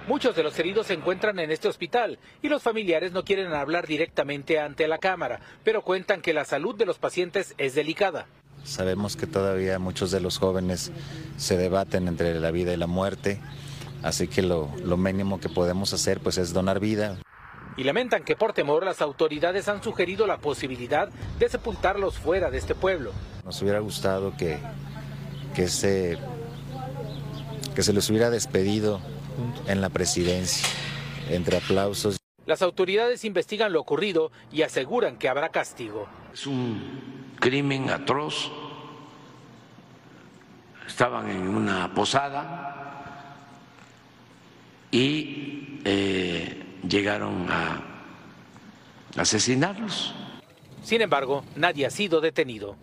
Muchos 0.06 0.36
de 0.36 0.42
los 0.42 0.58
heridos 0.58 0.88
se 0.88 0.92
encuentran 0.92 1.38
en 1.38 1.50
este 1.50 1.66
hospital 1.66 2.18
y 2.42 2.50
los 2.50 2.62
familiares 2.62 3.12
no 3.12 3.24
quieren 3.24 3.54
hablar 3.54 3.86
directamente 3.86 4.60
ante 4.60 4.86
la 4.86 4.98
cámara, 4.98 5.40
pero 5.64 5.80
cuentan 5.80 6.20
que 6.20 6.34
la 6.34 6.44
salud 6.44 6.74
de 6.74 6.84
los 6.84 6.98
pacientes 6.98 7.54
es 7.56 7.74
delicada. 7.74 8.26
Sabemos 8.64 9.16
que 9.16 9.26
todavía 9.26 9.78
muchos 9.78 10.10
de 10.10 10.20
los 10.20 10.36
jóvenes 10.36 10.92
se 11.38 11.56
debaten 11.56 12.06
entre 12.06 12.38
la 12.38 12.50
vida 12.50 12.74
y 12.74 12.76
la 12.76 12.86
muerte. 12.86 13.40
Así 14.02 14.26
que 14.26 14.42
lo, 14.42 14.68
lo, 14.84 14.96
mínimo 14.96 15.38
que 15.38 15.48
podemos 15.48 15.92
hacer 15.92 16.20
pues 16.20 16.38
es 16.38 16.52
donar 16.52 16.80
vida. 16.80 17.18
Y 17.76 17.84
lamentan 17.84 18.24
que 18.24 18.36
por 18.36 18.52
temor 18.52 18.84
las 18.84 19.00
autoridades 19.00 19.68
han 19.68 19.82
sugerido 19.82 20.26
la 20.26 20.38
posibilidad 20.38 21.08
de 21.38 21.48
sepultarlos 21.48 22.18
fuera 22.18 22.50
de 22.50 22.58
este 22.58 22.74
pueblo. 22.74 23.12
Nos 23.44 23.62
hubiera 23.62 23.78
gustado 23.78 24.36
que, 24.36 24.58
que, 25.54 25.68
se, 25.68 26.18
que 27.74 27.82
se 27.82 27.92
les 27.92 28.10
hubiera 28.10 28.28
despedido 28.28 29.00
en 29.66 29.80
la 29.80 29.88
presidencia, 29.88 30.66
entre 31.30 31.58
aplausos. 31.58 32.18
Las 32.44 32.60
autoridades 32.60 33.24
investigan 33.24 33.72
lo 33.72 33.80
ocurrido 33.80 34.32
y 34.50 34.62
aseguran 34.62 35.16
que 35.16 35.28
habrá 35.28 35.50
castigo. 35.50 36.08
Es 36.34 36.46
un 36.46 37.32
crimen 37.38 37.88
atroz. 37.88 38.50
Estaban 40.86 41.30
en 41.30 41.48
una 41.48 41.94
posada 41.94 42.81
y 44.92 45.80
eh, 45.84 46.62
llegaron 46.88 47.50
a 47.50 47.82
asesinarlos. 49.16 50.14
Sin 50.84 51.00
embargo, 51.00 51.44
nadie 51.56 51.86
ha 51.86 51.90
sido 51.90 52.20
detenido. 52.20 52.76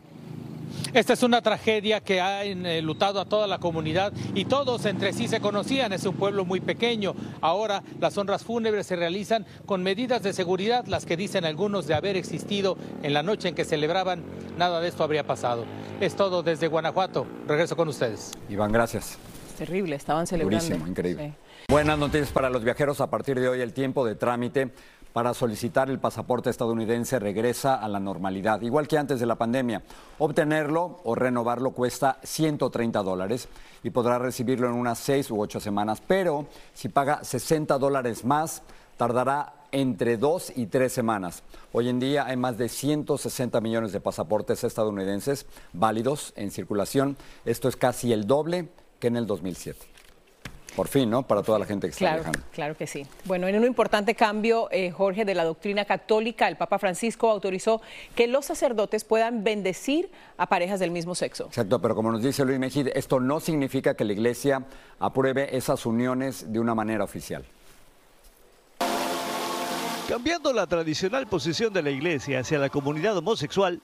Esta 0.94 1.14
es 1.14 1.24
una 1.24 1.42
tragedia 1.42 2.02
que 2.02 2.20
ha 2.20 2.44
enlutado 2.44 3.20
a 3.20 3.26
toda 3.26 3.46
la 3.46 3.60
comunidad 3.60 4.12
y 4.34 4.46
todos 4.46 4.86
entre 4.86 5.14
sí 5.14 5.28
se 5.28 5.40
conocían. 5.40 5.94
Es 5.94 6.06
un 6.06 6.16
pueblo 6.16 6.46
muy 6.46 6.62
pequeño. 6.62 7.14
Ahora 7.42 7.84
las 8.00 8.18
honras 8.18 8.44
fúnebres 8.44 8.88
se 8.88 8.96
realizan 8.96 9.46
con 9.66 9.84
medidas 9.84 10.24
de 10.24 10.34
seguridad, 10.34 10.86
las 10.88 11.06
que 11.06 11.18
dicen 11.18 11.46
algunos 11.46 11.86
de 11.86 11.94
haber 11.94 12.18
existido 12.18 12.78
en 13.04 13.14
la 13.14 13.22
noche 13.22 13.50
en 13.50 13.56
que 13.56 13.66
celebraban. 13.66 14.24
Nada 14.58 14.82
de 14.82 14.88
esto 14.88 15.04
habría 15.04 15.26
pasado. 15.26 15.66
Es 16.02 16.16
todo 16.16 16.42
desde 16.42 16.68
Guanajuato. 16.68 17.28
Regreso 17.48 17.76
con 17.76 17.88
ustedes. 17.88 18.32
Iván, 18.50 18.72
gracias. 18.72 19.18
Terrible, 19.58 19.96
estaban 19.96 20.26
celebrando. 20.26 20.66
Durísimo, 20.66 20.88
increíble. 20.88 21.28
Sí. 21.28 21.49
Buenas 21.70 22.00
noticias 22.00 22.32
para 22.32 22.50
los 22.50 22.64
viajeros. 22.64 23.00
A 23.00 23.12
partir 23.12 23.40
de 23.40 23.48
hoy 23.48 23.62
el 23.62 23.74
tiempo 23.74 24.04
de 24.04 24.16
trámite 24.16 24.72
para 25.14 25.36
solicitar 25.36 25.88
el 25.92 26.00
pasaporte 26.00 26.50
estadounidense 26.50 27.20
regresa 27.20 27.76
a 27.76 27.88
la 27.88 28.00
normalidad, 28.00 28.62
igual 28.62 28.88
que 28.88 28.98
antes 28.98 29.20
de 29.20 29.28
la 29.28 29.36
pandemia. 29.36 29.84
Obtenerlo 30.18 31.00
o 31.04 31.14
renovarlo 31.14 31.70
cuesta 31.70 32.18
130 32.24 33.04
dólares 33.04 33.50
y 33.84 33.92
podrá 33.92 34.18
recibirlo 34.18 34.68
en 34.68 34.74
unas 34.74 34.98
seis 34.98 35.30
u 35.30 35.40
ocho 35.40 35.60
semanas, 35.60 36.02
pero 36.08 36.48
si 36.74 36.90
paga 36.90 37.24
60 37.24 37.78
dólares 37.78 38.26
más, 38.26 38.64
tardará 38.98 39.54
entre 39.72 40.18
dos 40.18 40.52
y 40.56 40.66
tres 40.66 40.92
semanas. 40.92 41.44
Hoy 41.72 41.88
en 41.90 42.00
día 42.00 42.26
hay 42.26 42.36
más 42.36 42.58
de 42.58 42.68
160 42.68 43.62
millones 43.62 43.92
de 43.92 44.02
pasaportes 44.02 44.64
estadounidenses 44.64 45.46
válidos 45.74 46.34
en 46.36 46.50
circulación. 46.50 47.16
Esto 47.46 47.70
es 47.70 47.76
casi 47.76 48.12
el 48.12 48.26
doble 48.26 48.70
que 49.00 49.06
en 49.06 49.18
el 49.18 49.28
2007. 49.28 49.99
Por 50.80 50.88
fin, 50.88 51.10
¿no? 51.10 51.24
Para 51.24 51.44
toda 51.44 51.60
la 51.60 51.66
gente 51.66 51.88
que 51.88 51.92
está 51.92 52.00
Claro, 52.06 52.16
viajando. 52.24 52.40
claro 52.54 52.78
que 52.78 52.88
sí. 52.88 53.06
Bueno, 53.26 53.50
en 53.50 53.58
un 53.58 53.66
importante 53.66 54.16
cambio, 54.16 54.70
eh, 54.72 54.92
Jorge, 54.92 55.26
de 55.26 55.36
la 55.36 55.44
doctrina 55.44 55.84
católica, 55.84 56.48
el 56.48 56.56
Papa 56.56 56.80
Francisco 56.80 57.30
autorizó 57.30 57.82
que 58.16 58.28
los 58.28 58.46
sacerdotes 58.46 59.04
puedan 59.04 59.44
bendecir 59.44 60.10
a 60.38 60.48
parejas 60.48 60.80
del 60.80 60.92
mismo 60.92 61.16
sexo. 61.16 61.48
Exacto, 61.48 61.82
pero 61.82 61.96
como 61.96 62.14
nos 62.14 62.24
dice 62.24 62.46
Luis 62.46 62.60
Mejid, 62.60 62.88
esto 62.94 63.20
no 63.20 63.42
significa 63.42 63.94
que 63.96 64.06
la 64.06 64.14
Iglesia 64.14 64.64
apruebe 65.02 65.54
esas 65.58 65.86
uniones 65.86 66.50
de 66.54 66.62
una 66.62 66.74
manera 66.74 67.04
oficial. 67.04 67.44
Cambiando 70.10 70.54
la 70.54 70.66
tradicional 70.66 71.28
posición 71.28 71.72
de 71.72 71.84
la 71.84 71.92
Iglesia 71.92 72.40
hacia 72.40 72.58
la 72.58 72.70
comunidad 72.70 73.16
homosexual, 73.16 73.80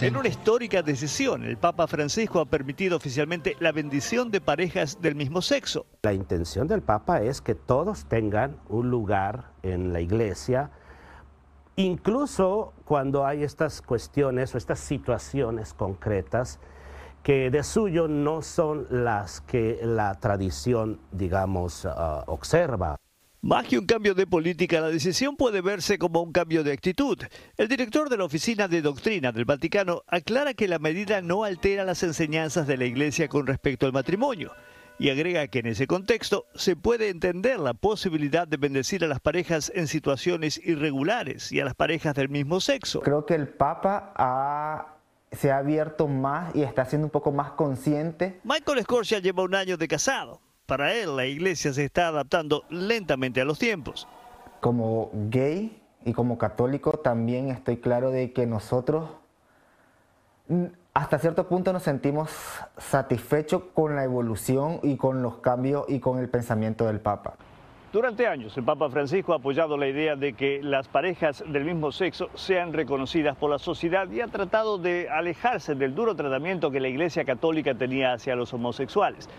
en 0.00 0.16
una 0.16 0.28
histórica 0.28 0.82
decisión, 0.82 1.44
el 1.44 1.56
Papa 1.56 1.86
Francisco 1.86 2.40
ha 2.40 2.46
permitido 2.46 2.96
oficialmente 2.96 3.56
la 3.60 3.70
bendición 3.70 4.32
de 4.32 4.40
parejas 4.40 5.00
del 5.00 5.14
mismo 5.14 5.40
sexo. 5.40 5.86
La 6.02 6.14
intención 6.14 6.66
del 6.66 6.82
Papa 6.82 7.22
es 7.22 7.40
que 7.40 7.54
todos 7.54 8.06
tengan 8.06 8.56
un 8.68 8.90
lugar 8.90 9.52
en 9.62 9.92
la 9.92 10.00
iglesia, 10.00 10.72
incluso 11.76 12.72
cuando 12.84 13.24
hay 13.24 13.44
estas 13.44 13.80
cuestiones 13.80 14.52
o 14.52 14.58
estas 14.58 14.80
situaciones 14.80 15.74
concretas 15.74 16.58
que 17.22 17.50
de 17.50 17.62
suyo 17.62 18.08
no 18.08 18.42
son 18.42 18.88
las 18.90 19.42
que 19.42 19.78
la 19.80 20.16
tradición, 20.16 20.98
digamos, 21.12 21.86
ah, 21.86 22.24
observa. 22.26 22.97
Más 23.40 23.66
que 23.68 23.78
un 23.78 23.86
cambio 23.86 24.14
de 24.14 24.26
política, 24.26 24.80
la 24.80 24.88
decisión 24.88 25.36
puede 25.36 25.60
verse 25.60 25.96
como 25.96 26.20
un 26.22 26.32
cambio 26.32 26.64
de 26.64 26.72
actitud. 26.72 27.18
El 27.56 27.68
director 27.68 28.08
de 28.08 28.16
la 28.16 28.24
Oficina 28.24 28.66
de 28.66 28.82
Doctrina 28.82 29.30
del 29.30 29.44
Vaticano 29.44 30.02
aclara 30.08 30.54
que 30.54 30.66
la 30.66 30.80
medida 30.80 31.22
no 31.22 31.44
altera 31.44 31.84
las 31.84 32.02
enseñanzas 32.02 32.66
de 32.66 32.76
la 32.76 32.84
Iglesia 32.84 33.28
con 33.28 33.46
respecto 33.46 33.86
al 33.86 33.92
matrimonio 33.92 34.50
y 34.98 35.10
agrega 35.10 35.46
que 35.46 35.60
en 35.60 35.66
ese 35.66 35.86
contexto 35.86 36.46
se 36.56 36.74
puede 36.74 37.10
entender 37.10 37.60
la 37.60 37.74
posibilidad 37.74 38.48
de 38.48 38.56
bendecir 38.56 39.04
a 39.04 39.06
las 39.06 39.20
parejas 39.20 39.70
en 39.72 39.86
situaciones 39.86 40.60
irregulares 40.64 41.52
y 41.52 41.60
a 41.60 41.64
las 41.64 41.76
parejas 41.76 42.16
del 42.16 42.28
mismo 42.30 42.58
sexo. 42.60 43.00
Creo 43.02 43.24
que 43.24 43.34
el 43.36 43.46
Papa 43.46 44.12
ha- 44.16 44.96
se 45.30 45.52
ha 45.52 45.58
abierto 45.58 46.08
más 46.08 46.52
y 46.56 46.62
está 46.62 46.84
siendo 46.86 47.06
un 47.06 47.12
poco 47.12 47.30
más 47.30 47.52
consciente. 47.52 48.40
Michael 48.42 48.82
Scorsia 48.82 49.20
lleva 49.20 49.44
un 49.44 49.54
año 49.54 49.76
de 49.76 49.86
casado. 49.86 50.40
Para 50.68 50.92
él, 50.92 51.16
la 51.16 51.24
iglesia 51.24 51.72
se 51.72 51.82
está 51.82 52.08
adaptando 52.08 52.62
lentamente 52.68 53.40
a 53.40 53.46
los 53.46 53.58
tiempos. 53.58 54.06
Como 54.60 55.10
gay 55.30 55.80
y 56.04 56.12
como 56.12 56.36
católico 56.36 56.98
también 56.98 57.48
estoy 57.48 57.78
claro 57.78 58.10
de 58.10 58.34
que 58.34 58.46
nosotros 58.46 59.08
hasta 60.92 61.18
cierto 61.20 61.48
punto 61.48 61.72
nos 61.72 61.84
sentimos 61.84 62.30
satisfechos 62.76 63.62
con 63.72 63.96
la 63.96 64.04
evolución 64.04 64.78
y 64.82 64.98
con 64.98 65.22
los 65.22 65.38
cambios 65.38 65.86
y 65.88 66.00
con 66.00 66.18
el 66.18 66.28
pensamiento 66.28 66.86
del 66.86 67.00
Papa. 67.00 67.36
Durante 67.90 68.26
años, 68.26 68.54
el 68.58 68.64
Papa 68.64 68.90
Francisco 68.90 69.32
ha 69.32 69.36
apoyado 69.36 69.78
la 69.78 69.88
idea 69.88 70.16
de 70.16 70.34
que 70.34 70.62
las 70.62 70.86
parejas 70.86 71.42
del 71.48 71.64
mismo 71.64 71.92
sexo 71.92 72.28
sean 72.34 72.74
reconocidas 72.74 73.38
por 73.38 73.48
la 73.48 73.58
sociedad 73.58 74.10
y 74.10 74.20
ha 74.20 74.28
tratado 74.28 74.76
de 74.76 75.08
alejarse 75.08 75.74
del 75.74 75.94
duro 75.94 76.14
tratamiento 76.14 76.70
que 76.70 76.80
la 76.80 76.88
Iglesia 76.88 77.24
Católica 77.24 77.74
tenía 77.74 78.12
hacia 78.12 78.36
los 78.36 78.52
homosexuales. 78.52 79.30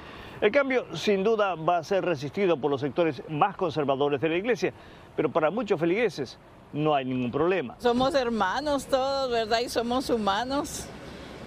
El 0.42 0.52
cambio, 0.52 0.86
sin 0.96 1.22
duda, 1.22 1.56
va 1.56 1.80
a 1.80 1.84
ser 1.84 2.06
resistido 2.06 2.56
por 2.56 2.72
los 2.72 2.80
sectores 2.80 3.22
más 3.28 3.58
conservadores 3.58 4.22
de 4.22 4.30
la 4.30 4.38
Iglesia, 4.38 4.74
pero 5.16 5.30
para 5.30 5.52
muchos 5.52 5.78
feligreses 5.78 6.38
no 6.72 6.96
hay 6.96 7.04
ningún 7.04 7.30
problema. 7.30 7.76
Somos 7.80 8.16
hermanos 8.16 8.86
todos, 8.86 9.30
¿verdad? 9.30 9.60
Y 9.60 9.68
somos 9.68 10.10
humanos. 10.10 10.86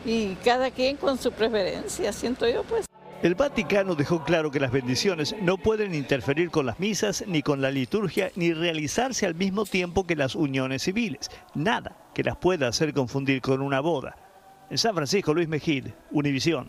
Y 0.05 0.35
cada 0.45 0.71
quien 0.71 0.97
con 0.99 1.17
su 1.17 1.33
preferencia, 1.33 2.13
siento 2.13 2.47
yo, 2.47 2.65
pues. 2.65 2.85
El 3.23 3.35
Vaticano 3.35 3.95
dejó 3.95 4.25
claro 4.25 4.51
que 4.51 4.61
las 4.61 4.73
bendiciones 4.73 5.35
no 5.41 5.57
pueden 5.57 5.95
interferir 5.95 6.51
con 6.51 6.67
las 6.67 6.81
misas, 6.81 7.25
ni 7.27 7.41
con 7.41 7.63
la 7.63 7.71
liturgia, 7.71 8.31
ni 8.35 8.53
realizarse 8.53 9.25
al 9.25 9.37
mismo 9.37 9.65
tiempo 9.65 10.07
que 10.07 10.17
las 10.17 10.35
uniones 10.35 10.83
civiles. 10.83 11.31
Nada 11.55 11.97
que 12.13 12.25
las 12.25 12.37
pueda 12.37 12.69
hacer 12.69 12.93
confundir 12.93 13.41
con 13.41 13.63
una 13.63 13.81
boda. 13.81 14.17
En 14.69 14.77
San 14.77 14.95
Francisco, 14.95 15.33
Luis 15.33 15.49
Mejid, 15.49 15.87
Univisión. 16.11 16.69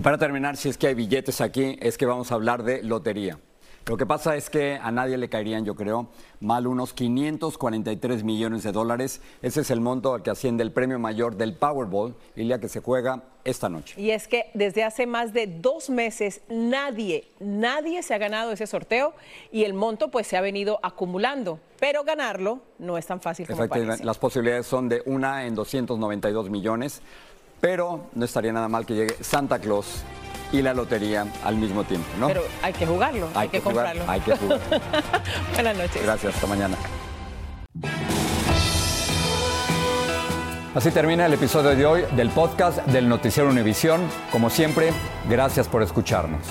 Y 0.00 0.02
para 0.02 0.16
terminar, 0.16 0.56
si 0.56 0.70
es 0.70 0.78
que 0.78 0.86
hay 0.86 0.94
billetes 0.94 1.42
aquí, 1.42 1.76
es 1.78 1.98
que 1.98 2.06
vamos 2.06 2.32
a 2.32 2.34
hablar 2.34 2.62
de 2.62 2.82
lotería. 2.82 3.38
Lo 3.84 3.98
que 3.98 4.06
pasa 4.06 4.34
es 4.34 4.48
que 4.48 4.78
a 4.80 4.90
nadie 4.90 5.18
le 5.18 5.28
caerían, 5.28 5.66
yo 5.66 5.74
creo, 5.74 6.08
mal 6.40 6.66
unos 6.66 6.94
543 6.94 8.24
millones 8.24 8.62
de 8.62 8.72
dólares. 8.72 9.20
Ese 9.42 9.60
es 9.60 9.70
el 9.70 9.82
monto 9.82 10.14
al 10.14 10.22
que 10.22 10.30
asciende 10.30 10.62
el 10.62 10.72
premio 10.72 10.98
mayor 10.98 11.36
del 11.36 11.54
Powerball, 11.54 12.14
y 12.34 12.44
la 12.44 12.58
que 12.58 12.70
se 12.70 12.80
juega 12.80 13.24
esta 13.44 13.68
noche. 13.68 14.00
Y 14.00 14.10
es 14.10 14.26
que 14.26 14.50
desde 14.54 14.84
hace 14.84 15.06
más 15.06 15.34
de 15.34 15.46
dos 15.46 15.90
meses 15.90 16.40
nadie, 16.48 17.28
nadie 17.38 18.02
se 18.02 18.14
ha 18.14 18.18
ganado 18.18 18.52
ese 18.52 18.66
sorteo 18.66 19.12
y 19.52 19.64
el 19.64 19.74
monto 19.74 20.10
pues 20.10 20.26
se 20.26 20.38
ha 20.38 20.40
venido 20.40 20.80
acumulando. 20.82 21.60
Pero 21.78 22.04
ganarlo 22.04 22.60
no 22.78 22.96
es 22.96 23.06
tan 23.06 23.20
fácil 23.20 23.46
como 23.46 23.66
parece. 23.68 24.04
las 24.04 24.18
posibilidades 24.18 24.66
son 24.66 24.88
de 24.88 25.02
una 25.06 25.46
en 25.46 25.54
292 25.54 26.50
millones, 26.50 27.02
pero 27.60 28.06
no 28.14 28.24
estaría 28.24 28.52
nada 28.52 28.68
mal 28.68 28.86
que 28.86 28.94
llegue 28.94 29.16
Santa 29.20 29.58
Claus 29.58 30.02
y 30.52 30.62
la 30.62 30.74
lotería 30.74 31.26
al 31.44 31.56
mismo 31.56 31.84
tiempo, 31.84 32.08
¿no? 32.18 32.26
Pero 32.28 32.42
hay 32.62 32.72
que 32.72 32.86
jugarlo, 32.86 33.28
hay, 33.34 33.48
que, 33.48 33.60
jugar, 33.60 33.94
comprarlo. 33.96 34.10
hay 34.10 34.20
que 34.20 34.36
jugar. 34.36 34.60
Buenas 35.54 35.76
noches. 35.76 36.02
Gracias, 36.02 36.34
hasta 36.34 36.46
mañana. 36.46 36.76
Así 40.74 40.90
termina 40.92 41.26
el 41.26 41.32
episodio 41.32 41.74
de 41.74 41.84
hoy 41.84 42.04
del 42.14 42.30
podcast 42.30 42.78
del 42.86 43.08
Noticiero 43.08 43.50
Univisión. 43.50 44.02
Como 44.30 44.50
siempre, 44.50 44.92
gracias 45.28 45.66
por 45.66 45.82
escucharnos. 45.82 46.42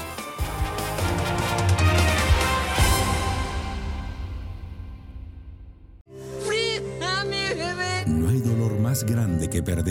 No 8.08 8.30
hay 8.30 8.40
dolor 8.42 8.78
más 8.80 9.06
grande 9.06 9.50
que 9.50 9.64
perder 9.64 9.89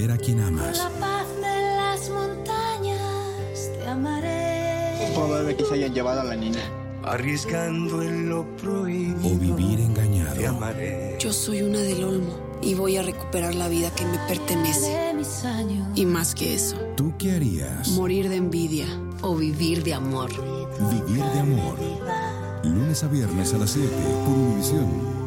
llevado 5.99 6.21
a 6.21 6.25
la 6.25 6.37
niña. 6.37 6.61
Arriesgando 7.03 8.03
en 8.03 8.29
lo 8.29 8.47
prohibido. 8.57 9.35
O 9.35 9.37
vivir 9.37 9.81
engañado. 9.81 10.37
Yo 11.19 11.33
soy 11.33 11.63
una 11.63 11.81
del 11.81 12.05
Olmo 12.05 12.39
y 12.63 12.75
voy 12.75 12.97
a 12.99 13.03
recuperar 13.03 13.57
la 13.57 13.67
vida 13.67 13.91
que 13.93 14.05
me 14.05 14.17
pertenece. 14.29 14.91
De 14.91 15.15
mis 15.15 15.45
años. 15.45 15.89
Y 15.97 16.07
más 16.07 16.37
que 16.37 16.55
eso, 16.55 16.77
¿Tú 16.97 17.15
qué 17.19 17.33
harías? 17.33 17.89
morir 17.89 18.29
de 18.29 18.37
envidia 18.37 18.87
o 19.23 19.35
vivir 19.35 19.83
de 19.83 19.95
amor. 19.95 20.31
Vivir 20.89 21.25
de 21.25 21.41
amor. 21.41 21.77
Lunes 22.63 23.03
a 23.03 23.09
viernes 23.09 23.53
a 23.55 23.59
las 23.59 23.71
7 23.71 23.89
por 24.25 24.35
Univisión. 24.37 25.18